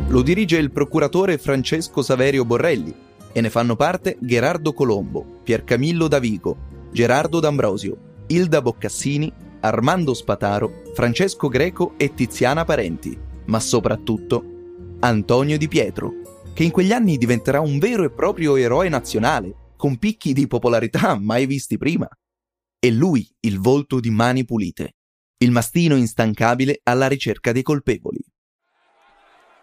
Lo 0.09 0.23
dirige 0.23 0.57
il 0.57 0.73
procuratore 0.73 1.37
Francesco 1.37 2.01
Saverio 2.01 2.47
Borrelli 2.47 2.95
e 3.33 3.41
ne 3.43 3.51
fanno 3.51 3.77
parte 3.77 4.17
Gerardo 4.19 4.73
Colombo, 4.73 5.41
Piercamillo 5.45 6.09
Davigo, 6.09 6.57
Gerardo 6.91 7.39
D'Ambrosio, 7.39 7.97
Ilda 8.29 8.63
Boccassini, 8.63 9.31
Armando 9.61 10.15
Spataro, 10.15 10.83
Francesco 10.95 11.49
Greco 11.49 11.95
e 11.97 12.15
Tiziana 12.15 12.65
Parenti, 12.65 13.19
ma 13.47 13.59
soprattutto 13.59 14.45
Antonio 15.01 15.59
Di 15.59 15.67
Pietro, 15.67 16.13
che 16.55 16.63
in 16.63 16.71
quegli 16.71 16.93
anni 16.93 17.19
diventerà 17.19 17.61
un 17.61 17.79
vero 17.79 18.05
e 18.05 18.11
proprio 18.11 18.57
eroe 18.57 18.89
nazionale, 18.89 19.73
con 19.77 19.97
picchi 19.99 20.33
di 20.33 20.47
popolarità 20.47 21.19
mai 21.19 21.47
visti 21.47 21.77
prima. 21.77 22.09
E 22.79 22.91
lui 22.93 23.29
il 23.41 23.59
volto 23.59 23.99
di 23.99 24.11
Mani 24.11 24.45
Pulite, 24.45 24.95
il 25.39 25.51
mastino 25.51 25.97
instancabile 25.97 26.81
alla 26.85 27.09
ricerca 27.09 27.51
dei 27.51 27.63
colpevoli. 27.63 28.25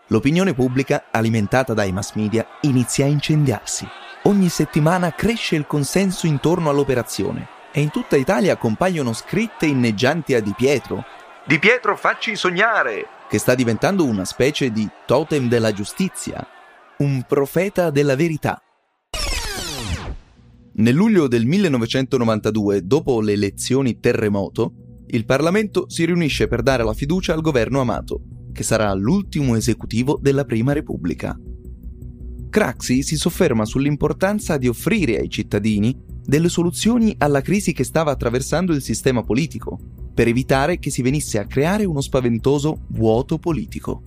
L'opinione 0.10 0.54
pubblica, 0.54 1.06
alimentata 1.12 1.74
dai 1.74 1.92
mass 1.92 2.14
media, 2.16 2.46
inizia 2.62 3.06
a 3.06 3.10
incendiarsi. 3.10 3.88
Ogni 4.24 4.50
settimana 4.50 5.14
cresce 5.14 5.56
il 5.56 5.66
consenso 5.66 6.28
intorno 6.28 6.70
all'operazione 6.70 7.54
e 7.77 7.82
in 7.82 7.91
tutta 7.91 8.15
Italia 8.15 8.55
compaiono 8.55 9.12
scritte 9.12 9.65
inneggianti 9.65 10.34
a 10.34 10.39
Di 10.39 10.53
Pietro. 10.55 11.03
Di 11.46 11.60
Pietro 11.60 11.98
facci 11.98 12.38
sognare! 12.38 13.05
Che 13.29 13.38
sta 13.38 13.53
diventando 13.53 14.05
una 14.05 14.24
specie 14.24 14.72
di 14.72 14.88
totem 15.05 15.50
della 15.50 15.74
giustizia, 15.74 16.48
un 17.00 17.25
profeta 17.27 17.89
della 17.89 18.15
verità. 18.15 18.62
Nel 20.75 20.94
luglio 20.94 21.27
del 21.27 21.46
1992, 21.46 22.86
dopo 22.86 23.20
le 23.20 23.34
elezioni 23.34 24.00
terremoto, 24.00 25.03
il 25.08 25.25
Parlamento 25.25 25.89
si 25.89 26.05
riunisce 26.05 26.48
per 26.48 26.62
dare 26.62 26.86
la 26.86 26.94
fiducia 26.94 27.34
al 27.34 27.41
governo 27.41 27.82
Amato, 27.82 28.22
che 28.53 28.63
sarà 28.63 28.94
l'ultimo 28.94 29.58
esecutivo 29.58 30.17
della 30.22 30.46
Prima 30.46 30.72
Repubblica. 30.72 31.38
Craxi 32.50 33.03
si 33.03 33.17
sofferma 33.17 33.65
sull'importanza 33.65 34.55
di 34.55 34.70
offrire 34.70 35.17
ai 35.17 35.29
cittadini 35.29 36.13
delle 36.25 36.50
soluzioni 36.50 37.15
alla 37.20 37.41
crisi 37.41 37.72
che 37.72 37.84
stava 37.84 38.12
attraversando 38.12 38.74
il 38.74 38.82
sistema 38.82 39.24
politico, 39.24 39.77
per 40.13 40.27
evitare 40.27 40.79
che 40.79 40.89
si 40.89 41.01
venisse 41.01 41.38
a 41.38 41.46
creare 41.46 41.86
uno 41.86 42.01
spaventoso 42.01 42.79
vuoto 42.88 43.38
politico. 43.38 44.01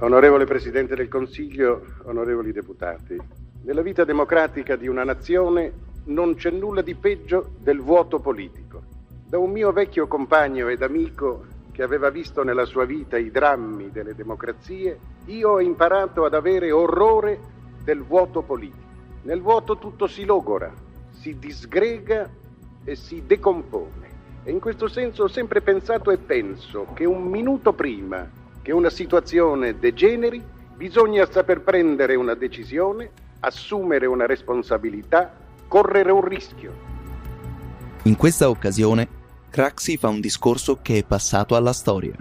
Onorevole 0.00 0.46
Presidente 0.46 0.96
del 0.96 1.08
Consiglio, 1.08 1.84
onorevoli 2.04 2.52
deputati, 2.52 3.16
nella 3.62 3.82
vita 3.82 4.04
democratica 4.04 4.74
di 4.76 4.88
una 4.88 5.04
nazione 5.04 5.88
non 6.06 6.34
c'è 6.34 6.50
nulla 6.50 6.80
di 6.80 6.94
peggio 6.94 7.50
del 7.60 7.80
vuoto 7.80 8.18
politico. 8.18 8.82
Da 9.28 9.38
un 9.38 9.50
mio 9.50 9.70
vecchio 9.72 10.08
compagno 10.08 10.68
ed 10.68 10.82
amico 10.82 11.44
che 11.70 11.82
aveva 11.82 12.10
visto 12.10 12.42
nella 12.42 12.64
sua 12.64 12.84
vita 12.84 13.16
i 13.18 13.30
drammi 13.30 13.90
delle 13.90 14.14
democrazie, 14.14 14.98
io 15.26 15.50
ho 15.50 15.60
imparato 15.60 16.24
ad 16.24 16.34
avere 16.34 16.72
orrore 16.72 17.38
del 17.84 18.02
vuoto 18.02 18.42
politico. 18.42 18.88
Nel 19.22 19.42
vuoto 19.42 19.78
tutto 19.78 20.06
si 20.06 20.24
logora, 20.24 20.72
si 21.20 21.36
disgrega 21.38 22.28
e 22.84 22.96
si 22.96 23.22
decompone. 23.26 24.08
E 24.42 24.50
in 24.50 24.58
questo 24.58 24.88
senso 24.88 25.24
ho 25.24 25.28
sempre 25.28 25.60
pensato 25.60 26.10
e 26.10 26.16
penso 26.16 26.86
che 26.94 27.04
un 27.04 27.24
minuto 27.24 27.74
prima 27.74 28.28
che 28.62 28.72
una 28.72 28.90
situazione 28.90 29.78
degeneri 29.78 30.42
bisogna 30.74 31.30
saper 31.30 31.60
prendere 31.60 32.14
una 32.14 32.34
decisione, 32.34 33.10
assumere 33.40 34.06
una 34.06 34.24
responsabilità, 34.24 35.34
correre 35.68 36.10
un 36.10 36.24
rischio. 36.26 36.88
In 38.04 38.16
questa 38.16 38.48
occasione 38.48 39.18
Craxi 39.50 39.98
fa 39.98 40.08
un 40.08 40.20
discorso 40.20 40.78
che 40.80 40.98
è 40.98 41.04
passato 41.04 41.54
alla 41.54 41.74
storia. 41.74 42.14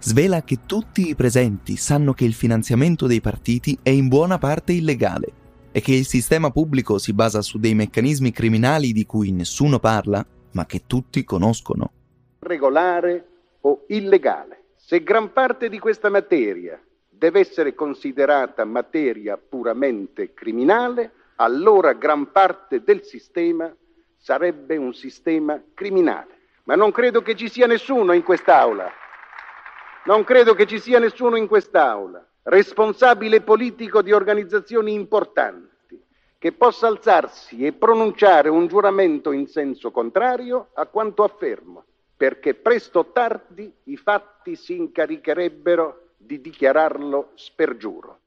Svela 0.00 0.42
che 0.42 0.60
tutti 0.66 1.10
i 1.10 1.14
presenti 1.14 1.76
sanno 1.76 2.12
che 2.12 2.24
il 2.24 2.34
finanziamento 2.34 3.06
dei 3.06 3.20
partiti 3.20 3.78
è 3.82 3.90
in 3.90 4.08
buona 4.08 4.38
parte 4.38 4.72
illegale 4.72 5.39
e 5.72 5.80
che 5.80 5.92
il 5.92 6.04
sistema 6.04 6.50
pubblico 6.50 6.98
si 6.98 7.12
basa 7.12 7.42
su 7.42 7.58
dei 7.58 7.74
meccanismi 7.74 8.32
criminali 8.32 8.92
di 8.92 9.06
cui 9.06 9.30
nessuno 9.30 9.78
parla, 9.78 10.24
ma 10.52 10.66
che 10.66 10.82
tutti 10.86 11.24
conoscono. 11.24 11.92
Regolare 12.40 13.26
o 13.62 13.84
illegale. 13.88 14.64
Se 14.76 15.02
gran 15.02 15.32
parte 15.32 15.68
di 15.68 15.78
questa 15.78 16.08
materia 16.08 16.80
deve 17.08 17.40
essere 17.40 17.74
considerata 17.74 18.64
materia 18.64 19.36
puramente 19.36 20.32
criminale, 20.34 21.12
allora 21.36 21.92
gran 21.92 22.32
parte 22.32 22.82
del 22.82 23.04
sistema 23.04 23.72
sarebbe 24.16 24.76
un 24.76 24.92
sistema 24.92 25.62
criminale. 25.74 26.38
Ma 26.64 26.74
non 26.74 26.90
credo 26.90 27.22
che 27.22 27.36
ci 27.36 27.48
sia 27.48 27.66
nessuno 27.66 28.12
in 28.12 28.22
quest'Aula, 28.22 28.90
non 30.04 30.24
credo 30.24 30.54
che 30.54 30.66
ci 30.66 30.78
sia 30.78 30.98
nessuno 30.98 31.36
in 31.36 31.46
quest'Aula, 31.46 32.26
responsabile 32.42 33.42
politico 33.42 34.02
di 34.02 34.12
organizzazioni 34.12 34.92
importanti, 34.92 36.00
che 36.38 36.52
possa 36.52 36.86
alzarsi 36.86 37.64
e 37.66 37.72
pronunciare 37.72 38.48
un 38.48 38.66
giuramento 38.66 39.32
in 39.32 39.46
senso 39.46 39.90
contrario 39.90 40.70
a 40.74 40.86
quanto 40.86 41.22
affermo, 41.22 41.84
perché 42.16 42.54
presto 42.54 43.00
o 43.00 43.12
tardi 43.12 43.72
i 43.84 43.96
fatti 43.96 44.56
si 44.56 44.76
incaricherebbero 44.76 46.12
di 46.16 46.40
dichiararlo 46.40 47.32
spergiuro. 47.34 48.20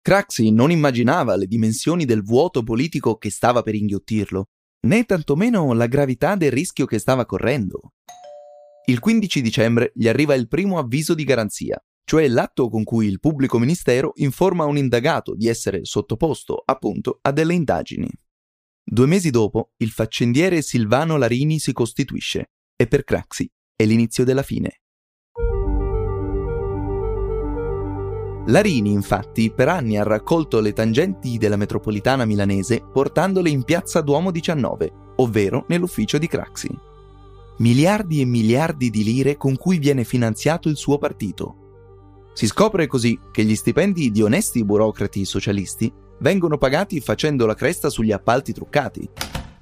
Craxi 0.00 0.52
non 0.52 0.70
immaginava 0.70 1.34
le 1.34 1.46
dimensioni 1.46 2.04
del 2.04 2.22
vuoto 2.22 2.62
politico 2.62 3.16
che 3.16 3.30
stava 3.30 3.62
per 3.62 3.74
inghiottirlo 3.74 4.44
né 4.86 5.04
tantomeno 5.04 5.72
la 5.72 5.86
gravità 5.86 6.36
del 6.36 6.52
rischio 6.52 6.86
che 6.86 6.98
stava 6.98 7.26
correndo. 7.26 7.92
Il 8.84 9.00
15 9.00 9.42
dicembre 9.42 9.90
gli 9.94 10.06
arriva 10.06 10.34
il 10.34 10.46
primo 10.46 10.78
avviso 10.78 11.14
di 11.14 11.24
garanzia, 11.24 11.82
cioè 12.06 12.28
l'atto 12.28 12.68
con 12.68 12.84
cui 12.84 13.08
il 13.08 13.18
pubblico 13.18 13.58
ministero 13.58 14.12
informa 14.16 14.64
un 14.64 14.76
indagato 14.78 15.34
di 15.34 15.48
essere 15.48 15.80
sottoposto, 15.82 16.62
appunto, 16.64 17.18
a 17.20 17.32
delle 17.32 17.52
indagini. 17.52 18.08
Due 18.84 19.06
mesi 19.06 19.30
dopo, 19.30 19.72
il 19.78 19.90
faccendiere 19.90 20.62
Silvano 20.62 21.16
Larini 21.16 21.58
si 21.58 21.72
costituisce 21.72 22.50
e 22.76 22.86
per 22.86 23.02
Craxi 23.02 23.50
è 23.74 23.84
l'inizio 23.84 24.22
della 24.22 24.44
fine. 24.44 24.82
Larini, 28.46 28.92
infatti, 28.92 29.50
per 29.50 29.66
anni 29.66 29.98
ha 29.98 30.04
raccolto 30.04 30.60
le 30.60 30.72
tangenti 30.72 31.38
della 31.38 31.56
metropolitana 31.56 32.24
milanese 32.24 32.80
portandole 32.80 33.50
in 33.50 33.64
piazza 33.64 34.00
Duomo 34.00 34.30
19, 34.30 34.92
ovvero 35.16 35.64
nell'ufficio 35.66 36.18
di 36.18 36.28
Craxi. 36.28 36.68
Miliardi 37.58 38.20
e 38.20 38.24
miliardi 38.24 38.90
di 38.90 39.02
lire 39.02 39.36
con 39.36 39.56
cui 39.56 39.78
viene 39.78 40.04
finanziato 40.04 40.68
il 40.68 40.76
suo 40.76 40.98
partito. 40.98 41.64
Si 42.36 42.46
scopre 42.46 42.86
così 42.86 43.18
che 43.32 43.44
gli 43.44 43.56
stipendi 43.56 44.10
di 44.10 44.20
onesti 44.20 44.62
burocrati 44.62 45.24
socialisti 45.24 45.90
vengono 46.18 46.58
pagati 46.58 47.00
facendo 47.00 47.46
la 47.46 47.54
cresta 47.54 47.88
sugli 47.88 48.12
appalti 48.12 48.52
truccati, 48.52 49.08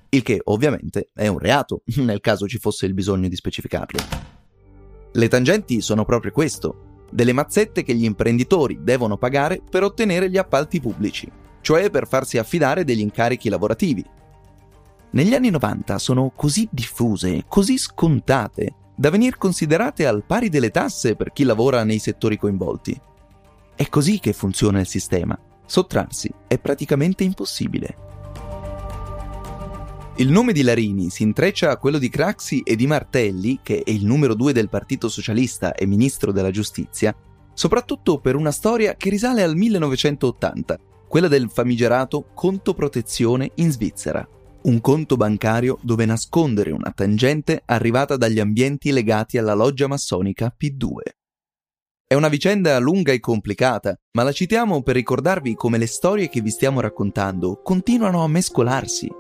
il 0.09 0.23
che 0.23 0.41
ovviamente 0.43 1.11
è 1.15 1.29
un 1.29 1.39
reato, 1.39 1.83
nel 2.03 2.19
caso 2.19 2.49
ci 2.49 2.59
fosse 2.59 2.87
il 2.87 2.93
bisogno 2.93 3.29
di 3.29 3.37
specificarlo. 3.37 4.01
Le 5.13 5.29
tangenti 5.29 5.81
sono 5.81 6.05
proprio 6.05 6.33
questo, 6.33 7.05
delle 7.13 7.33
mazzette 7.33 7.85
che 7.85 7.95
gli 7.95 8.03
imprenditori 8.03 8.81
devono 8.83 9.19
pagare 9.19 9.63
per 9.71 9.85
ottenere 9.85 10.29
gli 10.29 10.37
appalti 10.37 10.81
pubblici, 10.81 11.31
cioè 11.61 11.91
per 11.91 12.09
farsi 12.09 12.39
affidare 12.39 12.83
degli 12.83 12.99
incarichi 12.99 13.49
lavorativi. 13.49 14.05
Negli 15.13 15.33
anni 15.33 15.51
90 15.51 15.97
sono 16.01 16.33
così 16.35 16.69
diffuse, 16.73 17.45
così 17.47 17.79
scontate, 17.79 18.75
da 18.95 19.11
venir 19.11 19.37
considerate 19.37 20.07
al 20.07 20.25
pari 20.25 20.49
delle 20.49 20.71
tasse 20.71 21.17
per 21.17 21.33
chi 21.33 21.45
lavora 21.45 21.83
nei 21.85 21.99
settori 21.99 22.37
coinvolti. 22.37 22.99
È 23.75 23.89
così 23.89 24.21
che 24.21 24.33
funziona 24.33 24.81
il 24.81 24.87
sistema. 24.87 25.39
Sottrarsi 25.67 26.33
è 26.47 26.59
praticamente 26.59 27.25
impossibile. 27.25 27.97
Il 30.17 30.31
nome 30.31 30.53
di 30.53 30.63
Larini 30.63 31.11
si 31.11 31.25
intreccia 31.25 31.71
a 31.71 31.77
quello 31.77 31.99
di 31.99 32.09
Craxi 32.09 32.61
e 32.61 32.77
di 32.77 32.87
Martelli, 32.87 33.59
che 33.65 33.83
è 33.83 33.91
il 33.91 34.05
numero 34.05 34.35
due 34.35 34.53
del 34.53 34.69
Partito 34.69 35.09
Socialista 35.09 35.75
e 35.75 35.87
ministro 35.87 36.31
della 36.31 36.53
Giustizia, 36.53 37.13
soprattutto 37.53 38.19
per 38.19 38.37
una 38.37 38.53
storia 38.53 38.95
che 38.95 39.11
risale 39.11 39.43
al 39.43 39.57
1980, 39.57 40.79
quella 41.09 41.27
del 41.27 41.51
famigerato 41.51 42.27
conto 42.33 42.75
protezione 42.75 43.51
in 43.57 43.73
Svizzera, 43.73 44.27
un 44.65 44.81
conto 44.81 45.17
bancario 45.17 45.79
dove 45.83 46.07
nascondere 46.07 46.71
una 46.71 46.91
tangente 46.95 47.63
arrivata 47.67 48.17
dagli 48.17 48.41
ambienti 48.41 48.93
legati 48.93 49.37
alla 49.37 49.53
loggia 49.53 49.87
massonica 49.87 50.55
P2. 50.59 50.89
È 52.07 52.15
una 52.15 52.29
vicenda 52.29 52.79
lunga 52.79 53.13
e 53.13 53.21
complicata, 53.21 53.95
ma 54.13 54.23
la 54.23 54.33
citiamo 54.33 54.83
per 54.83 54.95
ricordarvi 54.95 55.55
come 55.55 55.79
le 55.79 55.87
storie 55.87 56.29
che 56.29 56.41
vi 56.41 56.51
stiamo 56.51 56.81
raccontando 56.81 57.61
continuano 57.63 58.23
a 58.23 58.29
mescolarsi. 58.29 59.11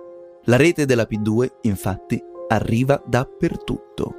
La 0.44 0.56
rete 0.56 0.86
della 0.86 1.06
P2, 1.10 1.48
infatti, 1.62 2.22
arriva 2.48 3.02
dappertutto. 3.06 4.14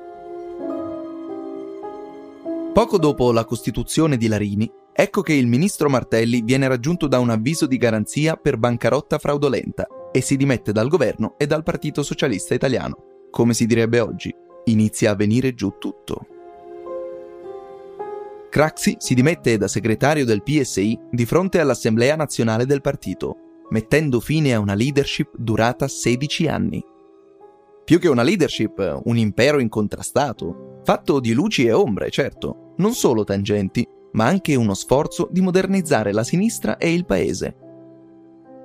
Poco 2.74 2.98
dopo 3.00 3.32
la 3.32 3.46
costituzione 3.46 4.18
di 4.18 4.28
Larini, 4.28 4.70
ecco 4.92 5.22
che 5.22 5.34
il 5.34 5.48
ministro 5.48 5.90
Martelli 5.90 6.42
viene 6.42 6.68
raggiunto 6.68 7.08
da 7.08 7.20
un 7.20 7.30
avviso 7.30 7.66
di 7.66 7.78
garanzia 7.78 8.36
per 8.36 8.58
bancarotta 8.58 9.18
fraudolenta 9.18 9.88
e 10.16 10.22
si 10.22 10.38
dimette 10.38 10.72
dal 10.72 10.88
governo 10.88 11.36
e 11.38 11.46
dal 11.46 11.62
Partito 11.62 12.02
Socialista 12.02 12.54
Italiano. 12.54 13.28
Come 13.30 13.54
si 13.54 13.66
direbbe 13.66 14.00
oggi, 14.00 14.34
inizia 14.64 15.12
a 15.12 15.16
venire 15.16 15.54
giù 15.54 15.76
tutto. 15.78 16.26
Craxi 18.50 18.96
si 18.98 19.14
dimette 19.14 19.58
da 19.58 19.68
segretario 19.68 20.24
del 20.24 20.42
PSI 20.42 20.98
di 21.12 21.26
fronte 21.26 21.60
all'Assemblea 21.60 22.16
nazionale 22.16 22.66
del 22.66 22.80
partito, 22.80 23.36
mettendo 23.72 24.22
fine 24.22 24.54
a 24.54 24.60
una 24.60 24.74
leadership 24.74 25.32
durata 25.36 25.86
16 25.86 26.48
anni. 26.48 26.82
Più 27.84 28.00
che 28.00 28.08
una 28.08 28.24
leadership, 28.24 29.02
un 29.04 29.18
impero 29.18 29.60
incontrastato, 29.60 30.80
fatto 30.86 31.20
di 31.20 31.34
luci 31.34 31.66
e 31.66 31.74
ombre, 31.74 32.10
certo, 32.10 32.74
non 32.78 32.94
solo 32.94 33.26
tangenti, 33.26 33.86
ma 34.14 34.28
anche 34.28 34.56
uno 34.56 34.76
sforzo 34.76 35.28
di 35.30 35.42
modernizzare 35.42 36.14
la 36.14 36.24
sinistra 36.24 36.78
e 36.78 36.94
il 36.94 37.06
paese. 37.06 37.58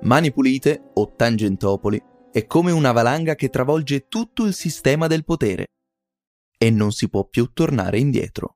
Mani 0.03 0.31
pulite 0.31 0.91
o 0.95 1.13
Tangentopoli 1.15 2.01
è 2.31 2.47
come 2.47 2.71
una 2.71 2.91
valanga 2.91 3.35
che 3.35 3.49
travolge 3.49 4.07
tutto 4.07 4.45
il 4.45 4.53
sistema 4.53 5.05
del 5.05 5.23
potere 5.23 5.67
e 6.57 6.71
non 6.71 6.91
si 6.91 7.07
può 7.07 7.27
più 7.27 7.51
tornare 7.53 7.99
indietro. 7.99 8.55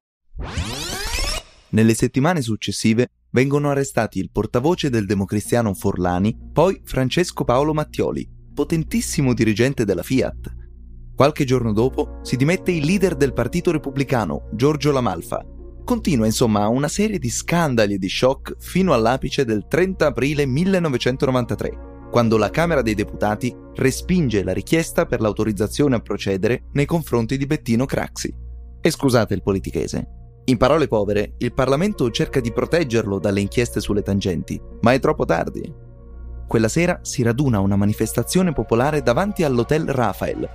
Nelle 1.70 1.94
settimane 1.94 2.42
successive 2.42 3.10
vengono 3.30 3.70
arrestati 3.70 4.18
il 4.18 4.32
portavoce 4.32 4.90
del 4.90 5.06
democristiano 5.06 5.74
Forlani, 5.74 6.36
poi 6.52 6.82
Francesco 6.84 7.44
Paolo 7.44 7.74
Mattioli, 7.74 8.28
potentissimo 8.54 9.34
dirigente 9.34 9.86
della 9.86 10.04
Fiat. 10.04 10.54
Qualche 11.16 11.46
giorno 11.46 11.74
dopo 11.74 12.20
si 12.24 12.38
dimette 12.38 12.72
il 12.72 12.86
leader 12.86 13.16
del 13.16 13.34
Partito 13.34 13.72
Repubblicano, 13.72 14.50
Giorgio 14.54 14.92
Lamalfa. 14.92 15.55
Continua 15.86 16.25
insomma 16.25 16.68
una 16.68 16.88
serie 16.88 17.20
di 17.20 17.30
scandali 17.30 17.94
e 17.94 17.98
di 18.00 18.10
shock 18.10 18.56
fino 18.58 18.92
all'apice 18.92 19.46
del 19.46 19.68
30 19.68 20.08
aprile 20.08 20.48
1993, 20.48 22.08
quando 22.10 22.38
la 22.38 22.50
Camera 22.50 22.82
dei 22.82 22.96
Deputati 22.96 23.56
respinge 23.75 24.44
la 24.44 24.51
richiesta 24.51 25.06
per 25.06 25.22
l'autorizzazione 25.22 25.96
a 25.96 26.00
procedere 26.00 26.63
nei 26.72 26.88
confronti 26.88 27.38
di 27.38 27.46
Bettino 27.46 27.86
Craxi. 27.86 28.34
E 28.82 28.89
scusate 28.89 29.36
il 29.36 29.44
politichese. 29.44 30.08
In 30.46 30.58
parole 30.58 30.88
povere, 30.88 31.36
il 31.38 31.54
Parlamento 31.54 32.10
cerca 32.10 32.39
di 32.39 32.51
proteggerlo 32.51 33.20
dalle 33.20 33.42
inchieste 33.42 33.80
sulle 33.80 34.01
tangenti, 34.01 34.60
ma 34.82 34.92
è 34.92 35.00
troppo 35.00 35.25
tardi. 35.25 35.72
Quella 36.48 36.68
sera 36.68 36.98
si 37.04 37.22
raduna 37.22 37.60
una 37.60 37.75
manifestazione 37.75 38.54
popolare 38.54 39.04
davanti 39.04 39.44
all'Hotel 39.44 39.88
Rafael, 39.88 40.50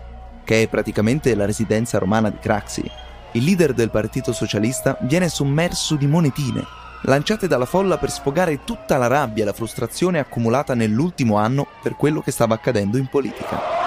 che 0.44 0.62
è 0.62 0.68
praticamente 0.68 1.36
la 1.36 1.44
residenza 1.44 1.98
romana 1.98 2.30
di 2.30 2.38
Craxi. 2.40 3.09
Il 3.32 3.44
leader 3.44 3.74
del 3.74 3.90
Partito 3.90 4.32
Socialista 4.32 4.96
viene 5.02 5.28
sommerso 5.28 5.94
di 5.94 6.08
monetine, 6.08 6.64
lanciate 7.02 7.46
dalla 7.46 7.64
folla 7.64 7.96
per 7.96 8.10
sfogare 8.10 8.64
tutta 8.64 8.96
la 8.96 9.06
rabbia 9.06 9.44
e 9.44 9.46
la 9.46 9.52
frustrazione 9.52 10.18
accumulata 10.18 10.74
nell'ultimo 10.74 11.36
anno 11.36 11.68
per 11.80 11.94
quello 11.94 12.22
che 12.22 12.32
stava 12.32 12.54
accadendo 12.54 12.98
in 12.98 13.06
politica. 13.06 13.80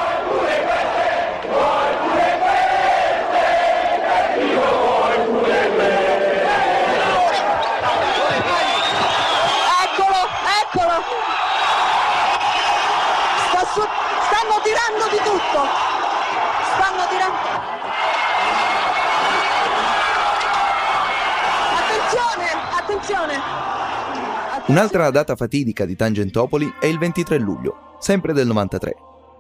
Un'altra 24.67 25.09
data 25.11 25.35
fatidica 25.35 25.85
di 25.85 25.95
Tangentopoli 25.95 26.73
è 26.79 26.85
il 26.85 26.97
23 26.97 27.37
luglio, 27.37 27.97
sempre 27.99 28.33
del 28.33 28.47
93. 28.47 28.95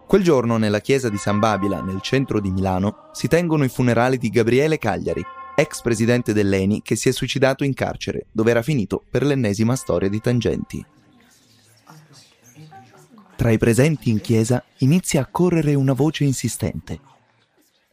Quel 0.05 0.21
giorno 0.21 0.57
nella 0.57 0.81
chiesa 0.81 1.09
di 1.09 1.17
San 1.17 1.39
Babila, 1.39 1.81
nel 1.81 2.01
centro 2.01 2.39
di 2.39 2.51
Milano, 2.51 3.09
si 3.13 3.27
tengono 3.27 3.63
i 3.63 3.69
funerali 3.69 4.17
di 4.17 4.29
Gabriele 4.29 4.77
Cagliari, 4.77 5.23
ex 5.55 5.81
presidente 5.81 6.33
dell'ENI 6.33 6.81
che 6.81 6.95
si 6.95 7.09
è 7.09 7.11
suicidato 7.11 7.63
in 7.63 7.73
carcere, 7.73 8.25
dove 8.31 8.51
era 8.51 8.61
finito 8.61 9.03
per 9.09 9.23
l'ennesima 9.23 9.75
storia 9.75 10.09
di 10.09 10.19
Tangenti. 10.19 10.85
Tra 13.35 13.49
i 13.49 13.57
presenti 13.57 14.09
in 14.09 14.21
chiesa 14.21 14.63
inizia 14.79 15.21
a 15.21 15.27
correre 15.31 15.73
una 15.73 15.93
voce 15.93 16.25
insistente. 16.25 16.99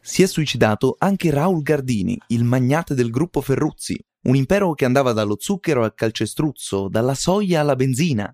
Si 0.01 0.21
è 0.21 0.27
suicidato 0.27 0.95
anche 0.99 1.31
Raul 1.31 1.61
Gardini, 1.61 2.19
il 2.27 2.43
magnate 2.43 2.93
del 2.93 3.09
gruppo 3.09 3.41
Ferruzzi, 3.41 3.99
un 4.23 4.35
impero 4.35 4.73
che 4.73 4.85
andava 4.85 5.13
dallo 5.13 5.35
zucchero 5.39 5.83
al 5.83 5.95
calcestruzzo, 5.95 6.87
dalla 6.89 7.15
soia 7.15 7.61
alla 7.61 7.75
benzina. 7.75 8.33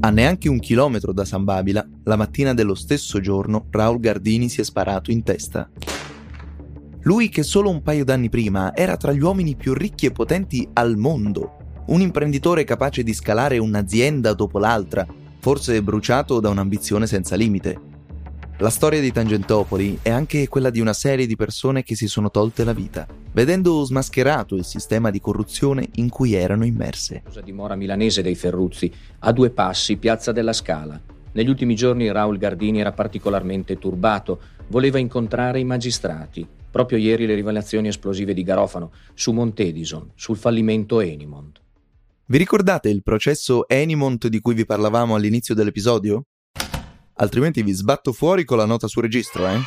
A 0.00 0.10
neanche 0.10 0.50
un 0.50 0.58
chilometro 0.58 1.14
da 1.14 1.24
San 1.24 1.44
Babila, 1.44 1.86
la 2.04 2.16
mattina 2.16 2.52
dello 2.52 2.74
stesso 2.74 3.20
giorno, 3.20 3.68
Raul 3.70 3.98
Gardini 3.98 4.50
si 4.50 4.60
è 4.60 4.64
sparato 4.64 5.10
in 5.10 5.22
testa. 5.22 5.70
Lui 7.02 7.30
che 7.30 7.42
solo 7.42 7.70
un 7.70 7.82
paio 7.82 8.04
d'anni 8.04 8.28
prima 8.28 8.74
era 8.74 8.96
tra 8.96 9.12
gli 9.12 9.22
uomini 9.22 9.56
più 9.56 9.72
ricchi 9.72 10.06
e 10.06 10.12
potenti 10.12 10.68
al 10.74 10.96
mondo, 10.96 11.82
un 11.86 12.00
imprenditore 12.02 12.64
capace 12.64 13.02
di 13.02 13.14
scalare 13.14 13.56
un'azienda 13.56 14.34
dopo 14.34 14.58
l'altra, 14.58 15.06
forse 15.40 15.82
bruciato 15.82 16.40
da 16.40 16.50
un'ambizione 16.50 17.06
senza 17.06 17.34
limite. 17.34 17.80
La 18.58 18.70
storia 18.70 19.00
di 19.00 19.12
Tangentopoli 19.12 20.00
è 20.02 20.10
anche 20.10 20.48
quella 20.48 20.70
di 20.70 20.80
una 20.80 20.92
serie 20.92 21.26
di 21.26 21.36
persone 21.36 21.82
che 21.82 21.94
si 21.94 22.08
sono 22.08 22.30
tolte 22.30 22.64
la 22.64 22.72
vita, 22.72 23.06
vedendo 23.36 23.84
smascherato 23.84 24.54
il 24.54 24.64
sistema 24.64 25.10
di 25.10 25.20
corruzione 25.20 25.90
in 25.96 26.08
cui 26.08 26.32
erano 26.32 26.64
immerse. 26.64 27.22
La 27.34 27.42
dimora 27.42 27.76
milanese 27.76 28.22
dei 28.22 28.34
Ferruzzi, 28.34 28.90
a 29.18 29.32
due 29.32 29.50
passi, 29.50 29.98
Piazza 29.98 30.32
della 30.32 30.54
Scala. 30.54 30.98
Negli 31.32 31.50
ultimi 31.50 31.74
giorni 31.74 32.10
Raul 32.10 32.38
Gardini 32.38 32.80
era 32.80 32.92
particolarmente 32.92 33.78
turbato, 33.78 34.40
voleva 34.68 34.98
incontrare 34.98 35.60
i 35.60 35.64
magistrati. 35.64 36.48
Proprio 36.70 36.96
ieri 36.96 37.26
le 37.26 37.34
rivelazioni 37.34 37.88
esplosive 37.88 38.32
di 38.32 38.42
Garofano 38.42 38.90
su 39.12 39.32
Montedison, 39.32 40.12
sul 40.14 40.38
fallimento 40.38 41.00
Enimont. 41.00 41.60
Vi 42.24 42.38
ricordate 42.38 42.88
il 42.88 43.02
processo 43.02 43.68
Enimont 43.68 44.28
di 44.28 44.40
cui 44.40 44.54
vi 44.54 44.64
parlavamo 44.64 45.14
all'inizio 45.14 45.54
dell'episodio? 45.54 46.24
altrimenti 47.18 47.62
vi 47.62 47.72
sbatto 47.72 48.12
fuori 48.12 48.44
con 48.44 48.58
la 48.58 48.66
nota 48.66 48.88
su 48.88 49.00
registro, 49.00 49.46
eh? 49.46 49.58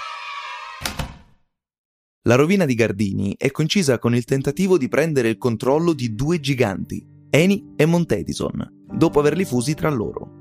La 2.23 2.35
rovina 2.35 2.65
di 2.65 2.75
Gardini 2.75 3.33
è 3.37 3.49
concisa 3.49 3.97
con 3.97 4.13
il 4.13 4.25
tentativo 4.25 4.77
di 4.77 4.89
prendere 4.89 5.29
il 5.29 5.37
controllo 5.37 5.93
di 5.93 6.15
due 6.15 6.41
giganti, 6.41 7.01
Eni 7.29 7.75
e 7.77 7.85
Montedison, 7.85 8.85
dopo 8.93 9.21
averli 9.21 9.45
fusi 9.45 9.73
tra 9.73 9.89
loro. 9.89 10.37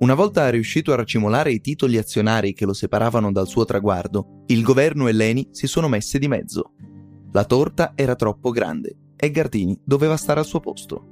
Una 0.00 0.12
volta 0.12 0.50
riuscito 0.50 0.92
a 0.92 0.96
racimolare 0.96 1.50
i 1.50 1.62
titoli 1.62 1.96
azionari 1.96 2.52
che 2.52 2.66
lo 2.66 2.74
separavano 2.74 3.32
dal 3.32 3.46
suo 3.46 3.64
traguardo, 3.64 4.42
il 4.48 4.62
governo 4.62 5.08
e 5.08 5.12
l'Eni 5.12 5.48
si 5.50 5.66
sono 5.66 5.88
messe 5.88 6.18
di 6.18 6.28
mezzo. 6.28 6.74
La 7.32 7.44
torta 7.44 7.92
era 7.94 8.14
troppo 8.14 8.50
grande 8.50 9.14
e 9.16 9.30
Gardini 9.30 9.80
doveva 9.82 10.18
stare 10.18 10.40
al 10.40 10.46
suo 10.46 10.60
posto. 10.60 11.11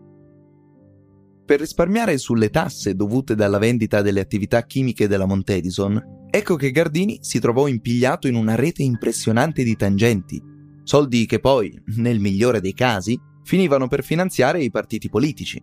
Per 1.51 1.59
risparmiare 1.59 2.17
sulle 2.17 2.49
tasse 2.49 2.95
dovute 2.95 3.35
dalla 3.35 3.59
vendita 3.59 4.03
delle 4.03 4.21
attività 4.21 4.63
chimiche 4.63 5.09
della 5.09 5.27
Montedison, 5.27 6.29
ecco 6.31 6.55
che 6.55 6.71
Gardini 6.71 7.19
si 7.23 7.41
trovò 7.41 7.67
impigliato 7.67 8.29
in 8.29 8.37
una 8.37 8.55
rete 8.55 8.85
impressionante 8.85 9.65
di 9.65 9.75
tangenti, 9.75 10.41
soldi 10.85 11.27
che 11.27 11.41
poi, 11.41 11.77
nel 11.97 12.21
migliore 12.21 12.61
dei 12.61 12.73
casi, 12.73 13.19
finivano 13.43 13.89
per 13.89 14.05
finanziare 14.05 14.63
i 14.63 14.71
partiti 14.71 15.09
politici. 15.09 15.61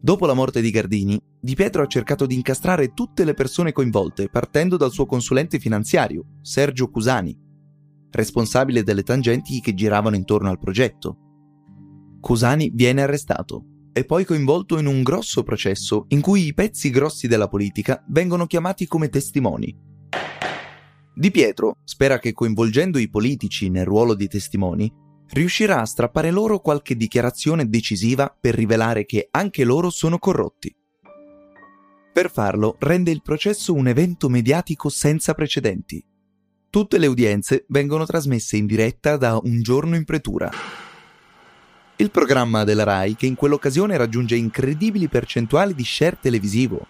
Dopo 0.00 0.26
la 0.26 0.34
morte 0.34 0.60
di 0.60 0.72
Gardini, 0.72 1.22
Di 1.40 1.54
Pietro 1.54 1.84
ha 1.84 1.86
cercato 1.86 2.26
di 2.26 2.34
incastrare 2.34 2.92
tutte 2.92 3.24
le 3.24 3.34
persone 3.34 3.70
coinvolte 3.70 4.28
partendo 4.28 4.76
dal 4.76 4.90
suo 4.90 5.06
consulente 5.06 5.60
finanziario, 5.60 6.38
Sergio 6.42 6.90
Cusani, 6.90 7.38
responsabile 8.10 8.82
delle 8.82 9.04
tangenti 9.04 9.60
che 9.60 9.72
giravano 9.72 10.16
intorno 10.16 10.50
al 10.50 10.58
progetto. 10.58 11.16
Cusani 12.18 12.72
viene 12.74 13.02
arrestato 13.02 13.66
è 13.92 14.04
poi 14.04 14.24
coinvolto 14.24 14.78
in 14.78 14.86
un 14.86 15.02
grosso 15.02 15.42
processo 15.42 16.04
in 16.08 16.20
cui 16.20 16.46
i 16.46 16.54
pezzi 16.54 16.90
grossi 16.90 17.26
della 17.26 17.48
politica 17.48 18.04
vengono 18.08 18.46
chiamati 18.46 18.86
come 18.86 19.08
testimoni. 19.08 19.76
Di 21.14 21.30
Pietro 21.30 21.78
spera 21.84 22.18
che 22.18 22.32
coinvolgendo 22.32 22.98
i 22.98 23.10
politici 23.10 23.68
nel 23.68 23.84
ruolo 23.84 24.14
di 24.14 24.28
testimoni 24.28 24.90
riuscirà 25.32 25.80
a 25.80 25.86
strappare 25.86 26.30
loro 26.30 26.60
qualche 26.60 26.96
dichiarazione 26.96 27.68
decisiva 27.68 28.34
per 28.40 28.54
rivelare 28.54 29.04
che 29.04 29.28
anche 29.30 29.64
loro 29.64 29.90
sono 29.90 30.18
corrotti. 30.18 30.74
Per 32.12 32.30
farlo 32.30 32.76
rende 32.80 33.10
il 33.10 33.22
processo 33.22 33.72
un 33.72 33.86
evento 33.86 34.28
mediatico 34.28 34.88
senza 34.88 35.34
precedenti. 35.34 36.04
Tutte 36.68 36.98
le 36.98 37.06
udienze 37.06 37.64
vengono 37.68 38.06
trasmesse 38.06 38.56
in 38.56 38.66
diretta 38.66 39.16
da 39.16 39.38
Un 39.42 39.62
giorno 39.62 39.96
in 39.96 40.04
pretura. 40.04 40.50
Il 42.00 42.10
programma 42.10 42.64
della 42.64 42.84
RAI 42.84 43.14
che 43.14 43.26
in 43.26 43.34
quell'occasione 43.34 43.94
raggiunge 43.98 44.34
incredibili 44.34 45.08
percentuali 45.08 45.74
di 45.74 45.84
share 45.84 46.16
televisivo. 46.18 46.86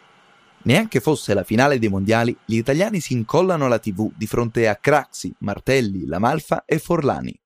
Neanche 0.62 1.00
fosse 1.00 1.34
la 1.34 1.42
finale 1.42 1.80
dei 1.80 1.88
mondiali, 1.88 2.36
gli 2.44 2.58
italiani 2.58 3.00
si 3.00 3.14
incollano 3.14 3.64
alla 3.64 3.80
TV 3.80 4.12
di 4.14 4.28
fronte 4.28 4.68
a 4.68 4.76
Craxi, 4.76 5.34
Martelli, 5.40 6.06
La 6.06 6.20
Malfa 6.20 6.62
e 6.64 6.78
Forlani. 6.78 7.36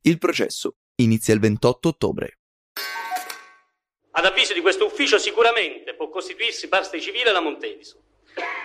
Il 0.00 0.16
processo 0.16 0.76
inizia 0.94 1.34
il 1.34 1.40
28 1.40 1.88
ottobre. 1.88 2.38
Ad 4.12 4.24
avviso 4.24 4.54
di 4.54 4.62
questo 4.62 4.86
ufficio 4.86 5.18
sicuramente 5.18 5.92
può 5.92 6.08
costituirsi 6.08 6.68
parte 6.68 7.02
civile 7.02 7.32
la 7.32 7.42
Montedison. 7.42 8.00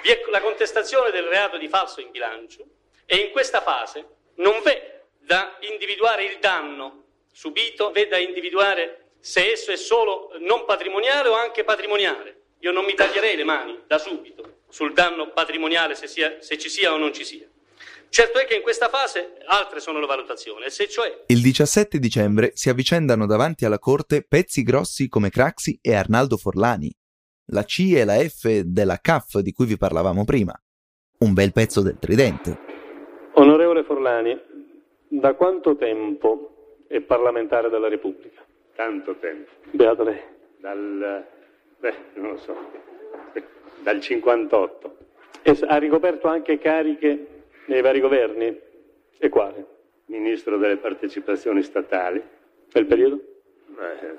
Vi 0.01 0.09
è 0.09 0.21
la 0.31 0.39
contestazione 0.39 1.11
del 1.11 1.25
reato 1.25 1.57
di 1.57 1.67
falso 1.67 1.99
in 1.99 2.09
bilancio 2.09 2.63
e 3.05 3.17
in 3.17 3.31
questa 3.33 3.59
fase 3.59 4.07
non 4.35 4.61
v'è 4.63 5.07
da 5.19 5.57
individuare 5.59 6.23
il 6.23 6.37
danno 6.39 7.02
subito, 7.33 7.91
v'è 7.91 8.07
da 8.07 8.17
individuare 8.17 9.07
se 9.19 9.51
esso 9.51 9.71
è 9.71 9.75
solo 9.75 10.31
non 10.39 10.63
patrimoniale 10.65 11.27
o 11.29 11.33
anche 11.33 11.63
patrimoniale. 11.63 12.41
Io 12.59 12.71
non 12.71 12.85
mi 12.85 12.93
taglierei 12.93 13.35
le 13.35 13.43
mani 13.43 13.79
da 13.87 13.97
subito 13.97 14.61
sul 14.69 14.93
danno 14.93 15.31
patrimoniale 15.33 15.95
se, 15.95 16.07
sia, 16.07 16.37
se 16.39 16.57
ci 16.57 16.69
sia 16.69 16.93
o 16.93 16.97
non 16.97 17.13
ci 17.13 17.25
sia. 17.25 17.47
Certo 18.09 18.39
è 18.39 18.45
che 18.45 18.55
in 18.55 18.61
questa 18.61 18.89
fase 18.89 19.37
altre 19.47 19.79
sono 19.79 19.99
le 19.99 20.05
valutazioni, 20.05 20.69
se 20.69 20.87
cioè... 20.87 21.23
Il 21.27 21.41
17 21.41 21.97
dicembre 21.97 22.51
si 22.53 22.69
avvicendano 22.69 23.25
davanti 23.25 23.65
alla 23.65 23.79
Corte 23.79 24.23
pezzi 24.27 24.61
grossi 24.61 25.07
come 25.09 25.29
Craxi 25.29 25.79
e 25.81 25.95
Arnaldo 25.95 26.37
Forlani, 26.37 26.93
la 27.47 27.63
C 27.63 27.91
e 27.95 28.05
la 28.05 28.15
F 28.15 28.47
della 28.59 28.97
CAF 28.97 29.39
di 29.39 29.51
cui 29.51 29.65
vi 29.65 29.77
parlavamo 29.77 30.25
prima. 30.25 30.53
Un 31.19 31.33
bel 31.33 31.51
pezzo 31.51 31.81
del 31.81 31.97
tridente. 31.97 32.59
Onorevole 33.33 33.83
Forlani, 33.83 34.39
da 35.07 35.33
quanto 35.33 35.75
tempo 35.75 36.52
è 36.93 37.01
parlamentare 37.01 37.69
della 37.69 37.87
Repubblica? 37.87 38.41
Tanto 38.75 39.15
tempo. 39.15 39.49
Beato 39.71 40.03
lei. 40.03 40.21
Dal... 40.57 41.25
beh, 41.79 41.95
non 42.13 42.31
lo 42.31 42.37
so, 42.37 42.55
dal 43.81 43.99
58. 43.99 44.97
E 45.41 45.57
ha 45.67 45.77
ricoperto 45.77 46.27
anche 46.27 46.59
cariche 46.59 47.27
nei 47.65 47.81
vari 47.81 47.99
governi? 47.99 48.59
E 49.17 49.29
quale? 49.29 49.65
Ministro 50.05 50.57
delle 50.57 50.77
partecipazioni 50.77 51.63
statali. 51.63 52.21
Nel 52.73 52.85
periodo? 52.85 53.19
Eh, 53.69 54.15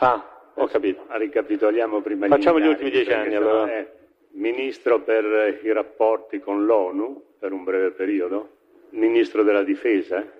ah, 0.00 0.50
ho 0.52 0.66
capito. 0.66 1.06
Ricapitoliamo 1.08 2.02
prima 2.02 2.26
Facciamo 2.26 2.60
gli, 2.60 2.64
gli 2.64 2.68
ultimi 2.68 2.90
dieci 2.90 3.12
anni 3.12 3.34
allora. 3.36 3.72
È 3.72 3.90
ministro 4.32 5.00
per 5.00 5.60
i 5.62 5.72
rapporti 5.72 6.40
con 6.40 6.66
l'ONU 6.66 7.36
per 7.38 7.52
un 7.52 7.64
breve 7.64 7.92
periodo, 7.92 8.56
ministro 8.90 9.42
della 9.42 9.62
difesa, 9.62 10.36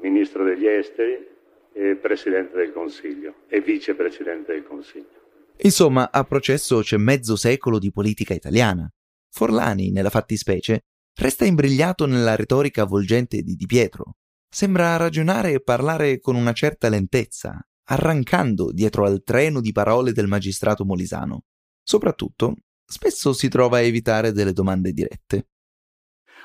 ministro 0.00 0.44
degli 0.44 0.66
esteri 0.66 1.28
e 1.72 1.96
presidente 1.96 2.56
del 2.56 2.72
Consiglio 2.72 3.34
e 3.48 3.60
vicepresidente 3.60 4.52
del 4.52 4.64
Consiglio. 4.64 5.18
Insomma, 5.58 6.10
a 6.10 6.24
processo 6.24 6.80
c'è 6.80 6.96
mezzo 6.96 7.36
secolo 7.36 7.78
di 7.78 7.90
politica 7.92 8.34
italiana. 8.34 8.90
Forlani, 9.30 9.90
nella 9.90 10.10
fattispecie, 10.10 10.80
resta 11.18 11.44
imbrigliato 11.44 12.06
nella 12.06 12.34
retorica 12.34 12.82
avvolgente 12.82 13.42
di 13.42 13.54
Di 13.54 13.66
Pietro. 13.66 14.16
Sembra 14.48 14.96
ragionare 14.96 15.52
e 15.52 15.62
parlare 15.62 16.18
con 16.18 16.34
una 16.34 16.52
certa 16.52 16.88
lentezza, 16.88 17.60
arrancando 17.84 18.72
dietro 18.72 19.04
al 19.04 19.22
treno 19.22 19.60
di 19.60 19.70
parole 19.70 20.12
del 20.12 20.26
magistrato 20.26 20.84
molisano. 20.84 21.44
Soprattutto, 21.82 22.56
spesso 22.84 23.32
si 23.32 23.48
trova 23.48 23.76
a 23.76 23.82
evitare 23.82 24.32
delle 24.32 24.52
domande 24.52 24.92
dirette. 24.92 25.46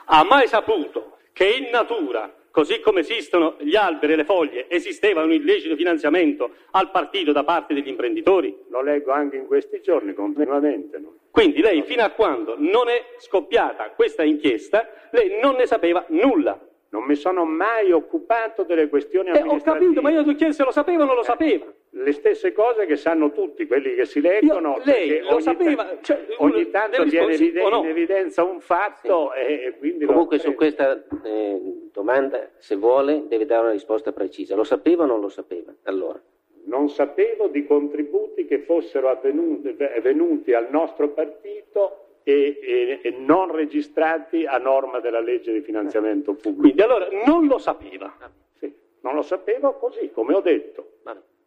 Ha 0.08 0.24
mai 0.24 0.48
saputo 0.48 1.18
che 1.34 1.46
in 1.46 1.70
natura, 1.72 2.32
così 2.56 2.80
come 2.80 3.02
esistono 3.02 3.58
gli 3.60 3.76
alberi 3.76 4.14
e 4.14 4.16
le 4.16 4.24
foglie, 4.24 4.70
esisteva 4.70 5.22
un 5.22 5.34
illecito 5.34 5.76
finanziamento 5.76 6.52
al 6.72 6.90
partito 6.90 7.34
da 7.34 7.44
parte 7.44 7.74
degli 7.74 7.90
imprenditori? 7.90 8.58
Lo 8.70 8.82
leggo 8.82 9.12
anche 9.12 9.36
in 9.36 9.46
questi 9.46 9.82
giorni 9.82 10.14
continuamente. 10.14 10.98
No? 10.98 11.16
Quindi 11.32 11.60
lei 11.60 11.82
fino 11.82 12.02
a 12.02 12.12
quando 12.12 12.56
non 12.58 12.88
è 12.88 13.08
scoppiata 13.18 13.90
questa 13.90 14.24
inchiesta, 14.24 14.88
lei 15.12 15.38
non 15.42 15.56
ne 15.56 15.66
sapeva 15.66 16.06
nulla. 16.08 16.58
Non 16.90 17.04
mi 17.04 17.16
sono 17.16 17.44
mai 17.46 17.92
occupato 17.92 18.64
delle 18.64 18.88
questioni 18.88 19.30
Eh, 19.30 19.34
ho 19.34 19.42
amministrative. 19.42 19.86
capito, 19.86 20.02
ma 20.02 20.12
io 20.12 20.24
ti 20.24 20.30
ho 20.30 20.36
chiesto 20.36 20.54
se 20.54 20.64
lo 20.64 20.72
sapeva 20.72 21.04
o 21.04 21.06
non 21.08 21.16
lo 21.16 21.22
Eh, 21.22 21.26
sapeva. 21.26 21.66
Le 21.90 22.12
stesse 22.12 22.52
cose 22.54 22.86
che 22.86 22.96
sanno 22.96 23.32
tutti 23.32 23.66
quelli 23.66 23.96
che 23.96 24.06
si 24.06 24.22
leggono. 24.22 24.76
Io- 24.78 24.82
lei 24.86 25.20
lo 25.22 25.34
ogni 25.34 25.42
sapeva, 25.42 25.84
ta- 25.86 25.98
cioè, 26.02 26.26
ogni 26.38 26.70
tanto 26.70 27.04
viene 27.04 27.34
sì 27.36 27.44
eviden- 27.48 27.70
no. 27.70 27.80
in 27.80 27.88
evidenza 27.88 28.44
un 28.44 28.60
fatto 28.62 29.34
e, 29.34 29.64
e 29.66 29.78
quindi 29.78 30.06
Comunque 30.06 30.38
su 30.38 30.54
questa 30.56 31.04
eh, 31.24 31.90
domanda, 31.92 32.50
se 32.58 32.76
vuole, 32.76 33.24
deve 33.28 33.46
dare 33.46 33.62
una 33.64 33.72
risposta 33.72 34.12
precisa. 34.14 34.56
Lo 34.56 34.64
sapeva 34.64 35.04
o 35.04 35.08
non 35.08 35.20
lo 35.20 35.30
sapeva? 35.30 35.74
Allora. 35.84 36.22
Non 36.68 36.90
sapevo 36.90 37.48
di 37.48 37.66
contributi 37.66 38.46
che 38.46 38.60
fossero 38.60 39.10
avvenuti, 39.10 39.76
venuti 40.02 40.54
al 40.54 40.68
nostro 40.72 41.10
partito 41.10 42.05
e, 42.28 42.58
e- 42.60 43.08
e 43.08 43.12
non 43.26 43.56
registrati 43.56 44.46
a 44.46 44.58
norma 44.58 45.00
della 45.00 45.22
legge 45.22 45.54
di 45.54 45.62
finanziamento 45.62 46.34
pubblico. 46.34 46.62
Quindi 46.62 46.82
allora 46.82 47.06
non 47.26 47.46
lo 47.46 47.60
sapeva. 47.60 48.12
Sì, 48.60 48.74
non 49.04 49.14
lo 49.14 49.22
sapevo 49.22 49.78
così, 49.78 50.10
come 50.12 50.34
ho 50.34 50.42
detto. 50.42 50.90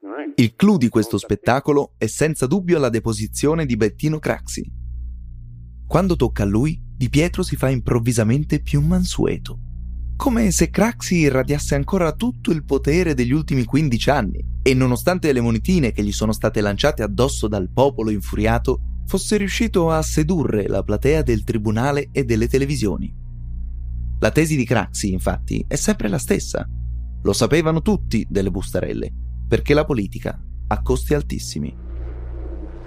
Non 0.01 0.21
è- 0.21 0.31
Il 0.37 0.55
clou 0.55 0.77
di 0.79 0.89
questo 0.89 1.19
spettacolo 1.19 1.95
è 1.99 2.07
senza 2.07 2.47
dubbio 2.47 2.79
la 2.79 2.89
deposizione 2.89 3.67
di 3.67 3.77
Bettino 3.77 4.21
Craxi. 4.21 4.65
Quando 5.89 6.15
tocca 6.17 6.45
a 6.45 6.47
lui, 6.47 6.87
Di 6.99 7.09
Pietro 7.11 7.43
si 7.45 7.55
fa 7.57 7.69
improvvisamente 7.69 8.61
più 8.61 8.81
mansueto. 8.81 9.59
Come 10.17 10.51
se 10.51 10.69
Craxi 10.69 11.15
irradiasse 11.17 11.77
ancora 11.77 12.13
tutto 12.13 12.51
il 12.51 12.65
potere 12.65 13.15
degli 13.15 13.31
ultimi 13.33 13.65
15 13.65 14.11
anni 14.11 14.45
e 14.65 14.75
nonostante 14.75 15.33
le 15.33 15.41
monetine 15.41 15.93
che 15.93 16.03
gli 16.03 16.11
sono 16.11 16.33
state 16.33 16.61
lanciate 16.61 17.05
addosso 17.05 17.47
dal 17.47 17.71
popolo 17.73 18.11
infuriato, 18.11 18.81
fosse 19.09 19.39
riuscito 19.39 19.91
a 19.91 20.03
sedurre 20.03 20.69
la 20.69 20.83
platea 20.83 21.23
del 21.23 21.43
tribunale 21.43 22.11
e 22.13 22.25
delle 22.25 22.47
televisioni. 22.47 23.11
La 24.21 24.31
tesi 24.31 24.55
di 24.55 24.67
Craxi, 24.67 25.13
infatti, 25.13 25.65
è 25.67 25.77
sempre 25.77 26.09
la 26.09 26.19
stessa. 26.19 26.69
Lo 27.23 27.33
sapevano 27.33 27.81
tutti 27.81 28.27
delle 28.29 28.51
bustarelle, 28.51 29.11
perché 29.49 29.73
la 29.73 29.87
politica 29.87 30.39
ha 30.67 30.83
costi 30.83 31.15
altissimi. 31.15 31.75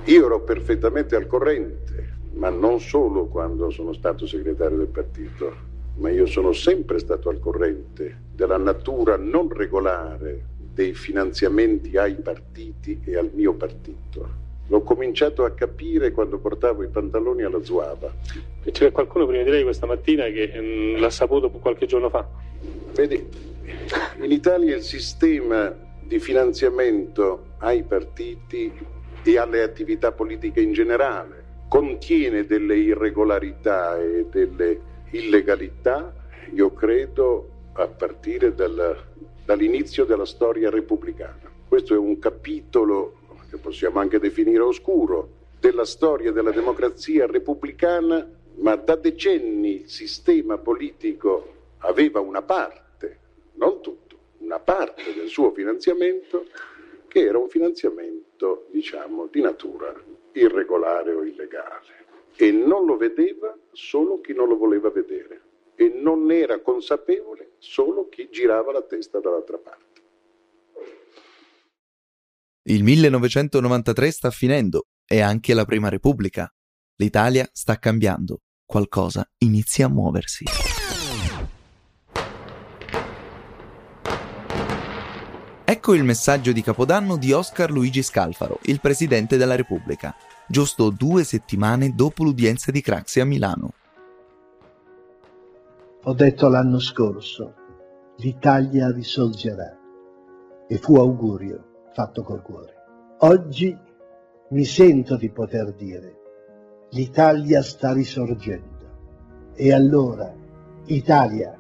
Io 0.06 0.26
ero 0.26 0.44
perfettamente 0.44 1.16
al 1.16 1.26
corrente, 1.26 2.18
ma 2.36 2.50
non 2.50 2.80
solo 2.80 3.26
quando 3.26 3.72
sono 3.72 3.92
stato 3.92 4.28
segretario 4.28 4.78
del 4.78 4.90
partito, 4.90 5.56
ma 5.96 6.12
io 6.12 6.28
sono 6.28 6.54
sempre 6.54 7.00
stato 7.00 7.30
al 7.30 7.40
corrente 7.40 8.26
della 8.36 8.60
natura 8.60 9.18
non 9.18 9.50
regolare 9.50 10.50
dei 10.72 10.94
finanziamenti 10.94 11.98
ai 11.98 12.14
partiti 12.14 13.02
e 13.04 13.18
al 13.18 13.32
mio 13.34 13.56
partito. 13.56 14.41
L'ho 14.72 14.84
cominciato 14.84 15.44
a 15.44 15.52
capire 15.52 16.14
quando 16.14 16.40
portavo 16.40 16.82
i 16.82 16.88
pantaloni 16.88 17.44
alla 17.44 17.62
Zuava. 17.62 18.10
C'è 18.72 18.94
qualcuno 18.94 19.26
prima 19.26 19.44
di 19.44 19.50
lei 19.50 19.64
questa 19.64 19.86
mattina 19.86 20.24
che 20.28 20.50
mm, 20.56 20.96
l'ha 20.96 21.10
saputo 21.10 21.50
qualche 21.50 21.86
giorno 21.86 22.10
fa. 22.10 22.26
Vedi, 22.94 23.28
in 24.22 24.32
Italia 24.32 24.78
il 24.78 24.82
sistema 24.84 25.76
di 26.00 26.20
finanziamento 26.20 27.48
ai 27.58 27.84
partiti 27.84 28.72
e 29.22 29.38
alle 29.38 29.62
attività 29.62 30.14
politiche 30.14 30.62
in 30.62 30.72
generale 30.72 31.44
contiene 31.68 32.46
delle 32.46 32.78
irregolarità 32.78 34.00
e 34.00 34.26
delle 34.32 34.80
illegalità, 35.10 36.14
io 36.54 36.72
credo, 36.72 37.50
a 37.74 37.88
partire 37.88 38.56
dal- 38.56 39.04
dall'inizio 39.44 40.06
della 40.06 40.26
storia 40.26 40.70
repubblicana. 40.70 41.50
Questo 41.68 41.94
è 41.94 41.98
un 41.98 42.20
capitolo 42.20 43.20
che 43.52 43.58
possiamo 43.58 44.00
anche 44.00 44.18
definire 44.18 44.62
oscuro 44.62 45.40
della 45.60 45.84
storia 45.84 46.32
della 46.32 46.52
democrazia 46.52 47.28
repubblicana, 47.28 48.26
ma 48.56 48.76
da 48.78 48.96
decenni 48.96 49.82
il 49.82 49.90
sistema 49.90 50.58
politico 50.58 51.56
aveva 51.80 52.22
una 52.22 52.42
parte, 52.42 53.20
non 53.56 53.82
tutto, 53.82 54.18
una 54.38 54.60
parte 54.60 55.14
del 55.14 55.28
suo 55.28 55.52
finanziamento 55.52 56.46
che 57.10 57.20
era 57.20 57.38
un 57.38 57.50
finanziamento, 57.50 58.68
diciamo, 58.72 59.28
di 59.28 59.42
natura 59.42 59.94
irregolare 60.32 61.12
o 61.12 61.22
illegale. 61.22 62.06
E 62.38 62.52
non 62.52 62.86
lo 62.86 62.96
vedeva 62.96 63.54
solo 63.74 64.22
chi 64.22 64.34
non 64.34 64.48
lo 64.48 64.56
voleva 64.56 64.90
vedere. 64.90 65.42
E 65.76 65.90
non 65.90 66.32
era 66.32 66.60
consapevole 66.60 67.52
solo 67.58 68.08
chi 68.08 68.30
girava 68.30 68.72
la 68.72 68.82
testa 68.82 69.20
dall'altra 69.20 69.58
parte. 69.58 69.91
Il 72.66 72.84
1993 72.84 74.12
sta 74.12 74.30
finendo 74.30 74.86
e 75.08 75.20
anche 75.20 75.56
la 75.56 75.66
Prima 75.66 75.90
Repubblica. 75.90 76.48
L'Italia 76.98 77.50
sta 77.52 77.80
cambiando. 77.80 78.42
Qualcosa 78.64 79.28
inizia 79.40 79.88
a 79.88 79.90
muoversi. 79.90 80.46
Ecco 85.66 85.96
il 85.96 86.04
messaggio 86.04 86.52
di 86.52 86.62
Capodanno 86.62 87.18
di 87.18 87.32
Oscar 87.32 87.72
Luigi 87.72 88.04
Scalfaro, 88.04 88.60
il 88.66 88.80
Presidente 88.80 89.38
della 89.38 89.56
Repubblica, 89.56 90.14
giusto 90.48 90.92
due 90.92 91.24
settimane 91.24 91.96
dopo 91.96 92.24
l'udienza 92.24 92.70
di 92.70 92.82
Craxi 92.82 93.20
a 93.22 93.26
Milano. 93.26 93.74
Ho 96.04 96.14
detto 96.14 96.48
l'anno 96.48 96.78
scorso, 96.78 97.56
l'Italia 98.18 98.92
risorgerà, 98.92 99.76
e 100.68 100.78
fu 100.78 100.98
augurio 100.98 101.70
fatto 101.94 102.24
col 102.24 102.42
cuore. 102.42 102.74
Oggi 103.20 103.78
mi 104.50 104.66
sento 104.66 105.16
di 105.16 105.30
poter 105.30 105.74
dire, 105.74 106.16
l'Italia 106.92 107.62
sta 107.62 107.94
risorgendo. 107.94 108.80
E 109.54 109.74
allora, 109.74 110.34
Italia, 110.86 111.58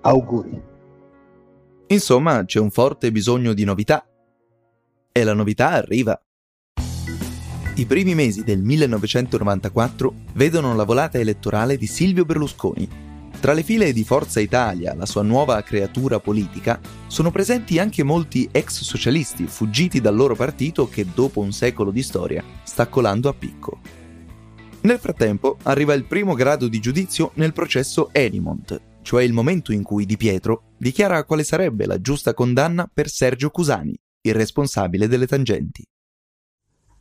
auguri. 0.00 0.62
Insomma, 1.88 2.44
c'è 2.44 2.58
un 2.58 2.70
forte 2.70 3.12
bisogno 3.12 3.52
di 3.52 3.64
novità. 3.64 4.06
E 5.12 5.24
la 5.24 5.34
novità 5.34 5.70
arriva. 5.70 6.18
I 7.76 7.86
primi 7.86 8.14
mesi 8.14 8.42
del 8.44 8.62
1994 8.62 10.14
vedono 10.34 10.74
la 10.74 10.84
volata 10.84 11.18
elettorale 11.18 11.76
di 11.76 11.86
Silvio 11.86 12.24
Berlusconi. 12.24 13.03
Tra 13.44 13.52
le 13.52 13.62
file 13.62 13.92
di 13.92 14.04
Forza 14.04 14.40
Italia, 14.40 14.94
la 14.94 15.04
sua 15.04 15.20
nuova 15.20 15.60
creatura 15.60 16.18
politica, 16.18 16.80
sono 17.08 17.30
presenti 17.30 17.78
anche 17.78 18.02
molti 18.02 18.48
ex 18.50 18.80
socialisti 18.80 19.46
fuggiti 19.46 20.00
dal 20.00 20.16
loro 20.16 20.34
partito 20.34 20.88
che 20.88 21.04
dopo 21.14 21.40
un 21.40 21.52
secolo 21.52 21.90
di 21.90 22.02
storia 22.02 22.42
sta 22.62 22.88
colando 22.88 23.28
a 23.28 23.34
picco. 23.34 23.80
Nel 24.84 24.98
frattempo 24.98 25.58
arriva 25.64 25.92
il 25.92 26.06
primo 26.06 26.32
grado 26.32 26.68
di 26.68 26.80
giudizio 26.80 27.32
nel 27.34 27.52
processo 27.52 28.08
Enimont, 28.12 28.80
cioè 29.02 29.24
il 29.24 29.34
momento 29.34 29.74
in 29.74 29.82
cui 29.82 30.06
Di 30.06 30.16
Pietro 30.16 30.62
dichiara 30.78 31.22
quale 31.24 31.44
sarebbe 31.44 31.84
la 31.84 32.00
giusta 32.00 32.32
condanna 32.32 32.88
per 32.90 33.08
Sergio 33.08 33.50
Cusani, 33.50 33.94
il 34.22 34.34
responsabile 34.34 35.06
delle 35.06 35.26
tangenti. 35.26 35.84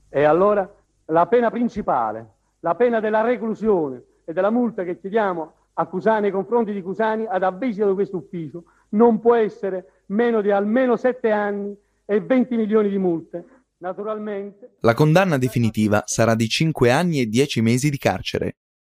E 0.09 0.23
allora 0.25 0.69
la 1.05 1.25
pena 1.25 1.49
principale, 1.49 2.31
la 2.59 2.75
pena 2.75 2.99
della 2.99 3.21
reclusione 3.21 4.03
e 4.25 4.33
della 4.33 4.51
multa 4.51 4.83
che 4.83 4.99
chiediamo 4.99 5.53
a 5.73 6.19
nei 6.19 6.31
confronti 6.31 6.71
di 6.71 6.81
Cusani 6.81 7.25
ad 7.27 7.43
avviso 7.43 7.87
di 7.87 7.93
questo 7.93 8.17
ufficio 8.17 8.63
non 8.89 9.19
può 9.19 9.35
essere 9.35 10.03
meno 10.07 10.41
di 10.41 10.51
almeno 10.51 10.95
sette 10.95 11.31
anni 11.31 11.75
e 12.05 12.21
20 12.21 12.55
milioni 12.55 12.89
di 12.89 12.97
multe. 12.97 13.45
Naturalmente. 13.77 14.75
La 14.79 14.93
condanna 14.93 15.37
definitiva 15.37 16.03
sarà 16.05 16.35
di 16.35 16.47
5 16.47 16.89
anni 16.89 17.19
e 17.19 17.25
10 17.25 17.61
mesi 17.61 17.89
di 17.89 17.97
carcere, 17.97 18.55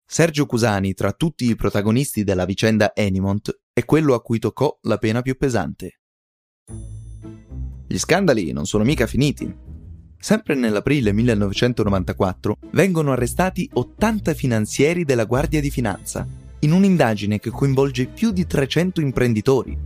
Sergio 0.06 0.46
Cusani, 0.46 0.94
tra 0.94 1.12
tutti 1.12 1.50
i 1.50 1.56
protagonisti 1.56 2.24
della 2.24 2.46
vicenda 2.46 2.94
Enimont, 2.94 3.62
è 3.74 3.84
quello 3.84 4.14
a 4.14 4.22
cui 4.22 4.38
toccò 4.38 4.78
la 4.82 4.98
pena 4.98 5.22
più 5.22 5.36
pesante. 5.38 6.02
Gli 7.88 7.98
scandali 7.98 8.52
non 8.52 8.66
sono 8.66 8.84
mica 8.84 9.08
finiti. 9.08 9.52
Sempre 10.18 10.56
nell'aprile 10.56 11.12
1994 11.14 12.58
vengono 12.72 13.12
arrestati 13.12 13.68
80 13.74 14.34
finanzieri 14.34 15.04
della 15.04 15.26
Guardia 15.26 15.60
di 15.60 15.72
Finanza, 15.72 16.28
in 16.64 16.72
un'indagine 16.72 17.40
che 17.40 17.50
coinvolge 17.50 18.08
più 18.08 18.32
di 18.32 18.46
300 18.46 19.02
imprenditori. 19.02 19.78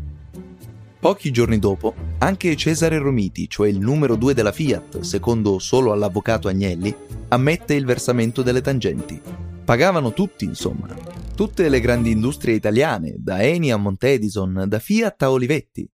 Pochi 1.00 1.32
giorni 1.32 1.60
dopo, 1.60 1.94
anche 2.20 2.56
Cesare 2.56 2.98
Romiti, 2.98 3.48
cioè 3.50 3.70
il 3.70 3.80
numero 3.80 4.16
2 4.16 4.34
della 4.34 4.52
Fiat, 4.52 5.02
secondo 5.02 5.60
solo 5.60 5.92
all'avvocato 5.92 6.48
Agnelli, 6.48 6.94
ammette 7.30 7.76
il 7.76 7.86
versamento 7.86 8.42
delle 8.42 8.62
tangenti. 8.62 9.22
Pagavano 9.64 10.14
tutti, 10.14 10.46
insomma. 10.46 10.88
Tutte 11.36 11.70
le 11.70 11.80
grandi 11.80 12.12
industrie 12.12 12.56
italiane, 12.56 13.16
da 13.18 13.42
Eni 13.42 13.72
a 13.72 13.78
Montedison, 13.78 14.66
da 14.68 14.80
Fiat 14.80 15.22
a 15.22 15.32
Olivetti. 15.32 15.88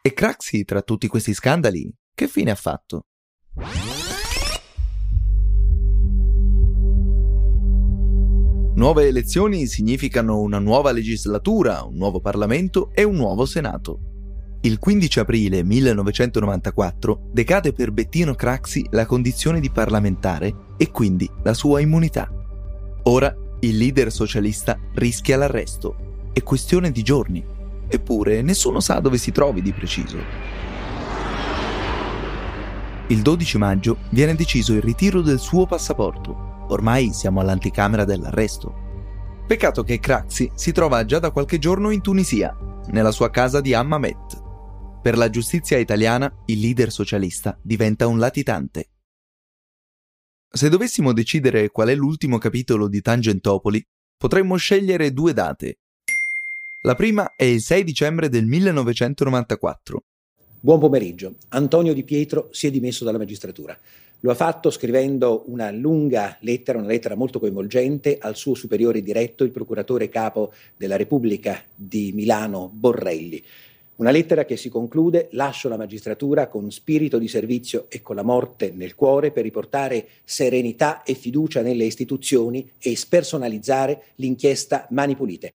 E 0.00 0.12
Craxi, 0.14 0.64
tra 0.64 0.82
tutti 0.82 1.08
questi 1.08 1.34
scandali, 1.34 1.92
che 2.14 2.28
fine 2.28 2.52
ha 2.52 2.54
fatto? 2.54 3.06
Nuove 8.76 9.06
elezioni 9.06 9.64
significano 9.64 10.40
una 10.40 10.58
nuova 10.58 10.92
legislatura, 10.92 11.82
un 11.84 11.94
nuovo 11.94 12.20
Parlamento 12.20 12.90
e 12.92 13.04
un 13.04 13.14
nuovo 13.14 13.46
Senato. 13.46 14.58
Il 14.60 14.78
15 14.78 15.20
aprile 15.20 15.64
1994 15.64 17.30
decade 17.32 17.72
per 17.72 17.90
Bettino 17.90 18.34
Craxi 18.34 18.86
la 18.90 19.06
condizione 19.06 19.60
di 19.60 19.70
parlamentare 19.70 20.74
e 20.76 20.90
quindi 20.90 21.26
la 21.42 21.54
sua 21.54 21.80
immunità. 21.80 22.30
Ora 23.04 23.34
il 23.60 23.78
leader 23.78 24.12
socialista 24.12 24.78
rischia 24.92 25.38
l'arresto. 25.38 26.28
È 26.34 26.42
questione 26.42 26.90
di 26.90 27.02
giorni. 27.02 27.42
Eppure 27.88 28.42
nessuno 28.42 28.80
sa 28.80 29.00
dove 29.00 29.16
si 29.16 29.32
trovi 29.32 29.62
di 29.62 29.72
preciso. 29.72 30.18
Il 33.06 33.22
12 33.22 33.56
maggio 33.56 33.96
viene 34.10 34.34
deciso 34.34 34.74
il 34.74 34.82
ritiro 34.82 35.22
del 35.22 35.38
suo 35.38 35.64
passaporto. 35.64 36.55
Ormai 36.68 37.12
siamo 37.12 37.40
all'anticamera 37.40 38.04
dell'arresto. 38.04 38.84
Peccato 39.46 39.84
che 39.84 40.00
Craxi 40.00 40.50
si 40.54 40.72
trova 40.72 41.04
già 41.04 41.20
da 41.20 41.30
qualche 41.30 41.58
giorno 41.58 41.90
in 41.90 42.00
Tunisia, 42.00 42.56
nella 42.88 43.12
sua 43.12 43.30
casa 43.30 43.60
di 43.60 43.74
Hammamet. 43.74 44.42
Per 45.00 45.16
la 45.16 45.30
giustizia 45.30 45.78
italiana, 45.78 46.32
il 46.46 46.58
leader 46.58 46.90
socialista 46.90 47.56
diventa 47.62 48.08
un 48.08 48.18
latitante. 48.18 48.88
Se 50.50 50.68
dovessimo 50.68 51.12
decidere 51.12 51.70
qual 51.70 51.88
è 51.88 51.94
l'ultimo 51.94 52.38
capitolo 52.38 52.88
di 52.88 53.00
Tangentopoli, 53.00 53.84
potremmo 54.16 54.56
scegliere 54.56 55.12
due 55.12 55.32
date. 55.32 55.78
La 56.82 56.94
prima 56.94 57.34
è 57.36 57.44
il 57.44 57.60
6 57.60 57.84
dicembre 57.84 58.28
del 58.28 58.46
1994. 58.46 60.02
Buon 60.58 60.80
pomeriggio. 60.80 61.36
Antonio 61.50 61.92
Di 61.92 62.02
Pietro 62.02 62.48
si 62.50 62.66
è 62.66 62.70
dimesso 62.72 63.04
dalla 63.04 63.18
magistratura. 63.18 63.78
Lo 64.26 64.32
ha 64.32 64.34
fatto 64.34 64.70
scrivendo 64.70 65.44
una 65.46 65.70
lunga 65.70 66.36
lettera, 66.40 66.78
una 66.78 66.88
lettera 66.88 67.14
molto 67.14 67.38
coinvolgente 67.38 68.18
al 68.18 68.34
suo 68.34 68.54
superiore 68.54 69.00
diretto, 69.00 69.44
il 69.44 69.52
procuratore 69.52 70.08
capo 70.08 70.52
della 70.76 70.96
Repubblica 70.96 71.62
di 71.72 72.10
Milano 72.12 72.68
Borrelli. 72.74 73.40
Una 73.98 74.10
lettera 74.10 74.44
che 74.44 74.56
si 74.56 74.68
conclude, 74.68 75.28
lascio 75.30 75.68
la 75.68 75.76
magistratura 75.76 76.48
con 76.48 76.72
spirito 76.72 77.18
di 77.18 77.28
servizio 77.28 77.86
e 77.88 78.02
con 78.02 78.16
la 78.16 78.24
morte 78.24 78.72
nel 78.74 78.96
cuore 78.96 79.30
per 79.30 79.44
riportare 79.44 80.08
serenità 80.24 81.04
e 81.04 81.14
fiducia 81.14 81.62
nelle 81.62 81.84
istituzioni 81.84 82.68
e 82.80 82.96
spersonalizzare 82.96 84.06
l'inchiesta 84.16 84.88
Mani 84.90 85.14
Pulite. 85.14 85.52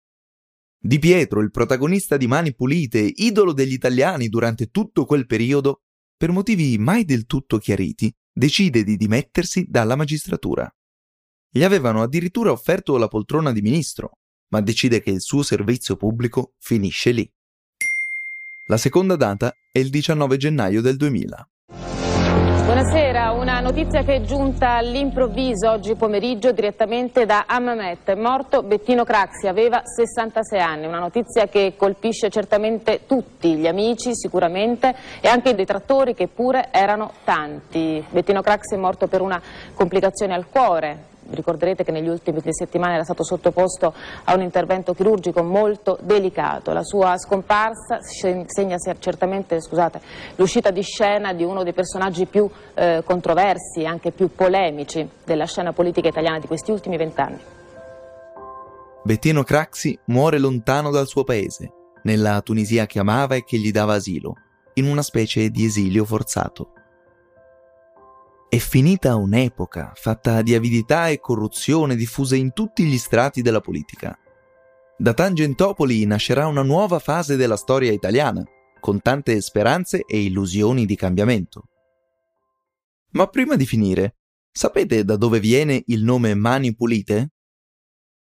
Di 0.80 1.00
Pietro, 1.00 1.40
il 1.40 1.50
protagonista 1.50 2.16
di 2.16 2.28
Mani 2.28 2.54
Pulite, 2.54 3.00
idolo 3.00 3.52
degli 3.52 3.72
italiani 3.72 4.28
durante 4.28 4.70
tutto 4.70 5.06
quel 5.06 5.26
periodo, 5.26 5.80
per 6.16 6.30
motivi 6.30 6.78
mai 6.78 7.04
del 7.04 7.26
tutto 7.26 7.59
chiariti, 7.59 8.14
decide 8.40 8.85
di 8.85 8.96
dimettersi 8.96 9.66
dalla 9.68 9.96
magistratura. 9.96 10.66
Gli 11.50 11.62
avevano 11.62 12.00
addirittura 12.00 12.50
offerto 12.50 12.96
la 12.96 13.07
poltrona 13.07 13.53
di 13.53 13.61
ministro, 13.61 14.12
ma 14.48 14.62
decide 14.62 15.03
che 15.03 15.11
il 15.11 15.20
suo 15.20 15.42
servizio 15.42 15.96
pubblico 15.96 16.55
finisce 16.59 17.11
lì. 17.11 17.31
La 18.68 18.79
seconda 18.79 19.16
data 19.16 19.55
è 19.70 19.79
il 19.79 19.90
19 19.90 20.38
gennaio 20.38 20.81
del 20.81 20.96
2000. 20.96 21.50
Buonasera, 22.64 23.10
una 23.28 23.61
notizia 23.61 24.02
che 24.02 24.14
è 24.14 24.20
giunta 24.22 24.76
all'improvviso 24.76 25.70
oggi 25.70 25.94
pomeriggio 25.94 26.52
direttamente 26.52 27.26
da 27.26 27.44
Hammamet. 27.46 28.14
Morto 28.14 28.62
Bettino 28.62 29.04
Craxi, 29.04 29.46
aveva 29.46 29.83
66 29.85 30.59
anni, 30.59 30.87
una 30.87 30.98
notizia 30.98 31.46
che 31.46 31.74
colpisce 31.76 32.30
certamente 32.30 33.02
tutti, 33.06 33.56
gli 33.56 33.66
amici 33.66 34.14
sicuramente 34.14 34.94
e 35.20 35.28
anche 35.28 35.50
i 35.50 35.54
detrattori 35.54 36.14
che 36.14 36.28
pure 36.28 36.68
erano 36.70 37.12
tanti. 37.22 38.02
Bettino 38.09 38.40
Craxi 38.40 38.74
è 38.74 38.78
morto 38.78 39.06
per 39.06 39.20
una 39.20 39.40
complicazione 39.74 40.33
al 40.33 40.48
cuore, 40.48 41.10
ricorderete 41.31 41.85
che 41.85 41.93
negli 41.93 42.09
ultimi 42.09 42.40
settimane 42.45 42.95
era 42.95 43.05
stato 43.05 43.25
sottoposto 43.25 43.95
a 44.25 44.35
un 44.35 44.43
intervento 44.43 44.95
chirurgico 44.95 45.43
molto 45.43 45.99
delicato. 46.03 46.73
La 46.73 46.85
sua 46.85 47.16
scomparsa 47.19 48.01
segna 48.01 48.77
certamente 48.99 49.59
l'uscita 50.37 50.71
di 50.71 50.83
scena 50.83 51.33
di 51.33 51.45
uno 51.45 51.62
dei 51.62 51.73
personaggi 51.73 52.27
più 52.27 52.49
eh, 52.75 53.03
controversi 53.05 53.85
anche 53.85 54.11
più 54.11 54.35
polemici 54.35 55.09
della 55.25 55.47
scena 55.47 55.73
politica 55.73 56.09
italiana 56.09 56.38
di 56.38 56.47
questi 56.47 56.71
ultimi 56.71 56.97
vent'anni. 56.97 57.38
Bettino 59.03 59.43
Craxi 59.43 59.99
muore 60.07 60.38
lontano 60.38 60.90
dal 60.90 61.07
suo 61.07 61.25
paese, 61.25 61.73
nella 62.03 62.40
Tunisia 62.43 62.87
che 62.87 62.99
amava 62.99 63.35
e 63.35 63.45
che 63.45 63.57
gli 63.57 63.71
dava 63.71 63.95
asilo, 63.95 64.35
in 64.75 64.87
una 64.87 65.03
specie 65.03 65.49
di 65.51 65.64
esilio 65.64 66.05
forzato. 66.05 66.73
È 68.51 68.59
finita 68.59 69.15
un'epoca 69.15 69.93
fatta 69.95 70.43
di 70.43 70.57
avidità 70.57 71.07
e 71.07 71.21
corruzione 71.21 71.95
diffuse 71.95 72.35
in 72.35 72.53
tutti 72.53 72.83
gli 72.83 72.99
strati 72.99 73.43
della 73.43 73.61
politica. 73.61 74.19
Da 74.99 75.15
Tangentopoli 75.15 76.05
nascerà 76.05 76.49
una 76.49 76.65
nuova 76.65 76.99
fase 76.99 77.37
della 77.37 77.55
storia 77.55 77.93
italiana, 77.93 78.43
con 78.81 79.01
tante 79.01 79.41
speranze 79.41 80.03
e 80.05 80.25
illusioni 80.25 80.85
di 80.85 80.97
cambiamento. 80.97 81.69
Ma 83.11 83.29
prima 83.29 83.55
di 83.55 83.67
finire, 83.67 84.17
sapete 84.51 85.05
da 85.05 85.15
dove 85.15 85.39
viene 85.39 85.85
il 85.87 86.03
nome 86.03 86.35
Mani 86.35 86.75
Pulite? 86.75 87.31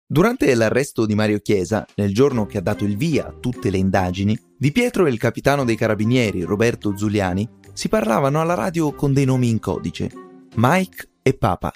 Durante 0.06 0.54
l'arresto 0.54 1.08
di 1.08 1.16
Mario 1.16 1.40
Chiesa, 1.40 1.84
nel 1.96 2.14
giorno 2.14 2.46
che 2.46 2.60
ha 2.60 2.62
dato 2.62 2.84
il 2.84 2.96
via 2.96 3.26
a 3.26 3.34
tutte 3.34 3.72
le 3.72 3.78
indagini, 3.80 4.38
Di 4.56 4.72
Pietro 4.72 5.08
e 5.08 5.10
il 5.10 5.18
capitano 5.18 5.66
dei 5.66 5.76
carabinieri 5.76 6.44
Roberto 6.44 6.96
Zuliani 6.96 7.50
si 7.74 7.90
parlavano 7.90 8.42
alla 8.42 8.54
radio 8.54 8.94
con 8.94 9.14
dei 9.14 9.26
nomi 9.26 9.50
in 9.50 9.60
codice, 9.60 10.12
Mike 10.56 11.10
e 11.22 11.34
Papa. 11.34 11.72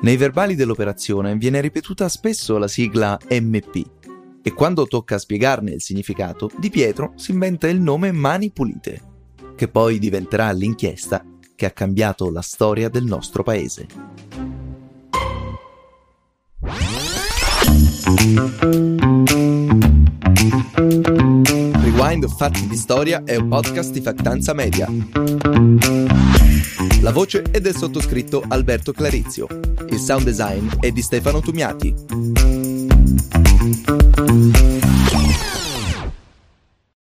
Nei 0.00 0.16
verbali 0.16 0.54
dell'operazione 0.54 1.36
viene 1.36 1.60
ripetuta 1.60 2.08
spesso 2.08 2.58
la 2.58 2.68
sigla 2.68 3.18
MP 3.30 3.84
e 4.42 4.52
quando 4.52 4.86
tocca 4.86 5.18
spiegarne 5.18 5.72
il 5.72 5.82
significato, 5.82 6.50
Di 6.56 6.70
Pietro 6.70 7.12
si 7.16 7.32
inventa 7.32 7.66
il 7.68 7.80
nome 7.80 8.12
Mani 8.12 8.52
Pulite, 8.52 9.02
che 9.56 9.66
poi 9.66 9.98
diventerà 9.98 10.52
l'inchiesta 10.52 11.24
che 11.56 11.66
ha 11.66 11.70
cambiato 11.70 12.30
la 12.30 12.42
storia 12.42 12.88
del 12.88 13.04
nostro 13.04 13.42
paese. 13.42 13.86
Rewind 20.48 22.28
Fatti 22.28 22.66
di 22.68 22.76
Storia 22.76 23.22
è 23.24 23.34
un 23.36 23.48
podcast 23.48 23.90
di 23.90 24.00
Factanza 24.00 24.52
Media. 24.52 24.88
La 27.00 27.10
voce 27.10 27.42
è 27.50 27.60
del 27.60 27.74
sottoscritto 27.74 28.44
Alberto 28.46 28.92
Clarizio. 28.92 29.48
Il 29.90 29.98
sound 29.98 30.24
design 30.24 30.68
è 30.78 30.90
di 30.92 31.02
Stefano 31.02 31.40
Tumiati. 31.40 31.94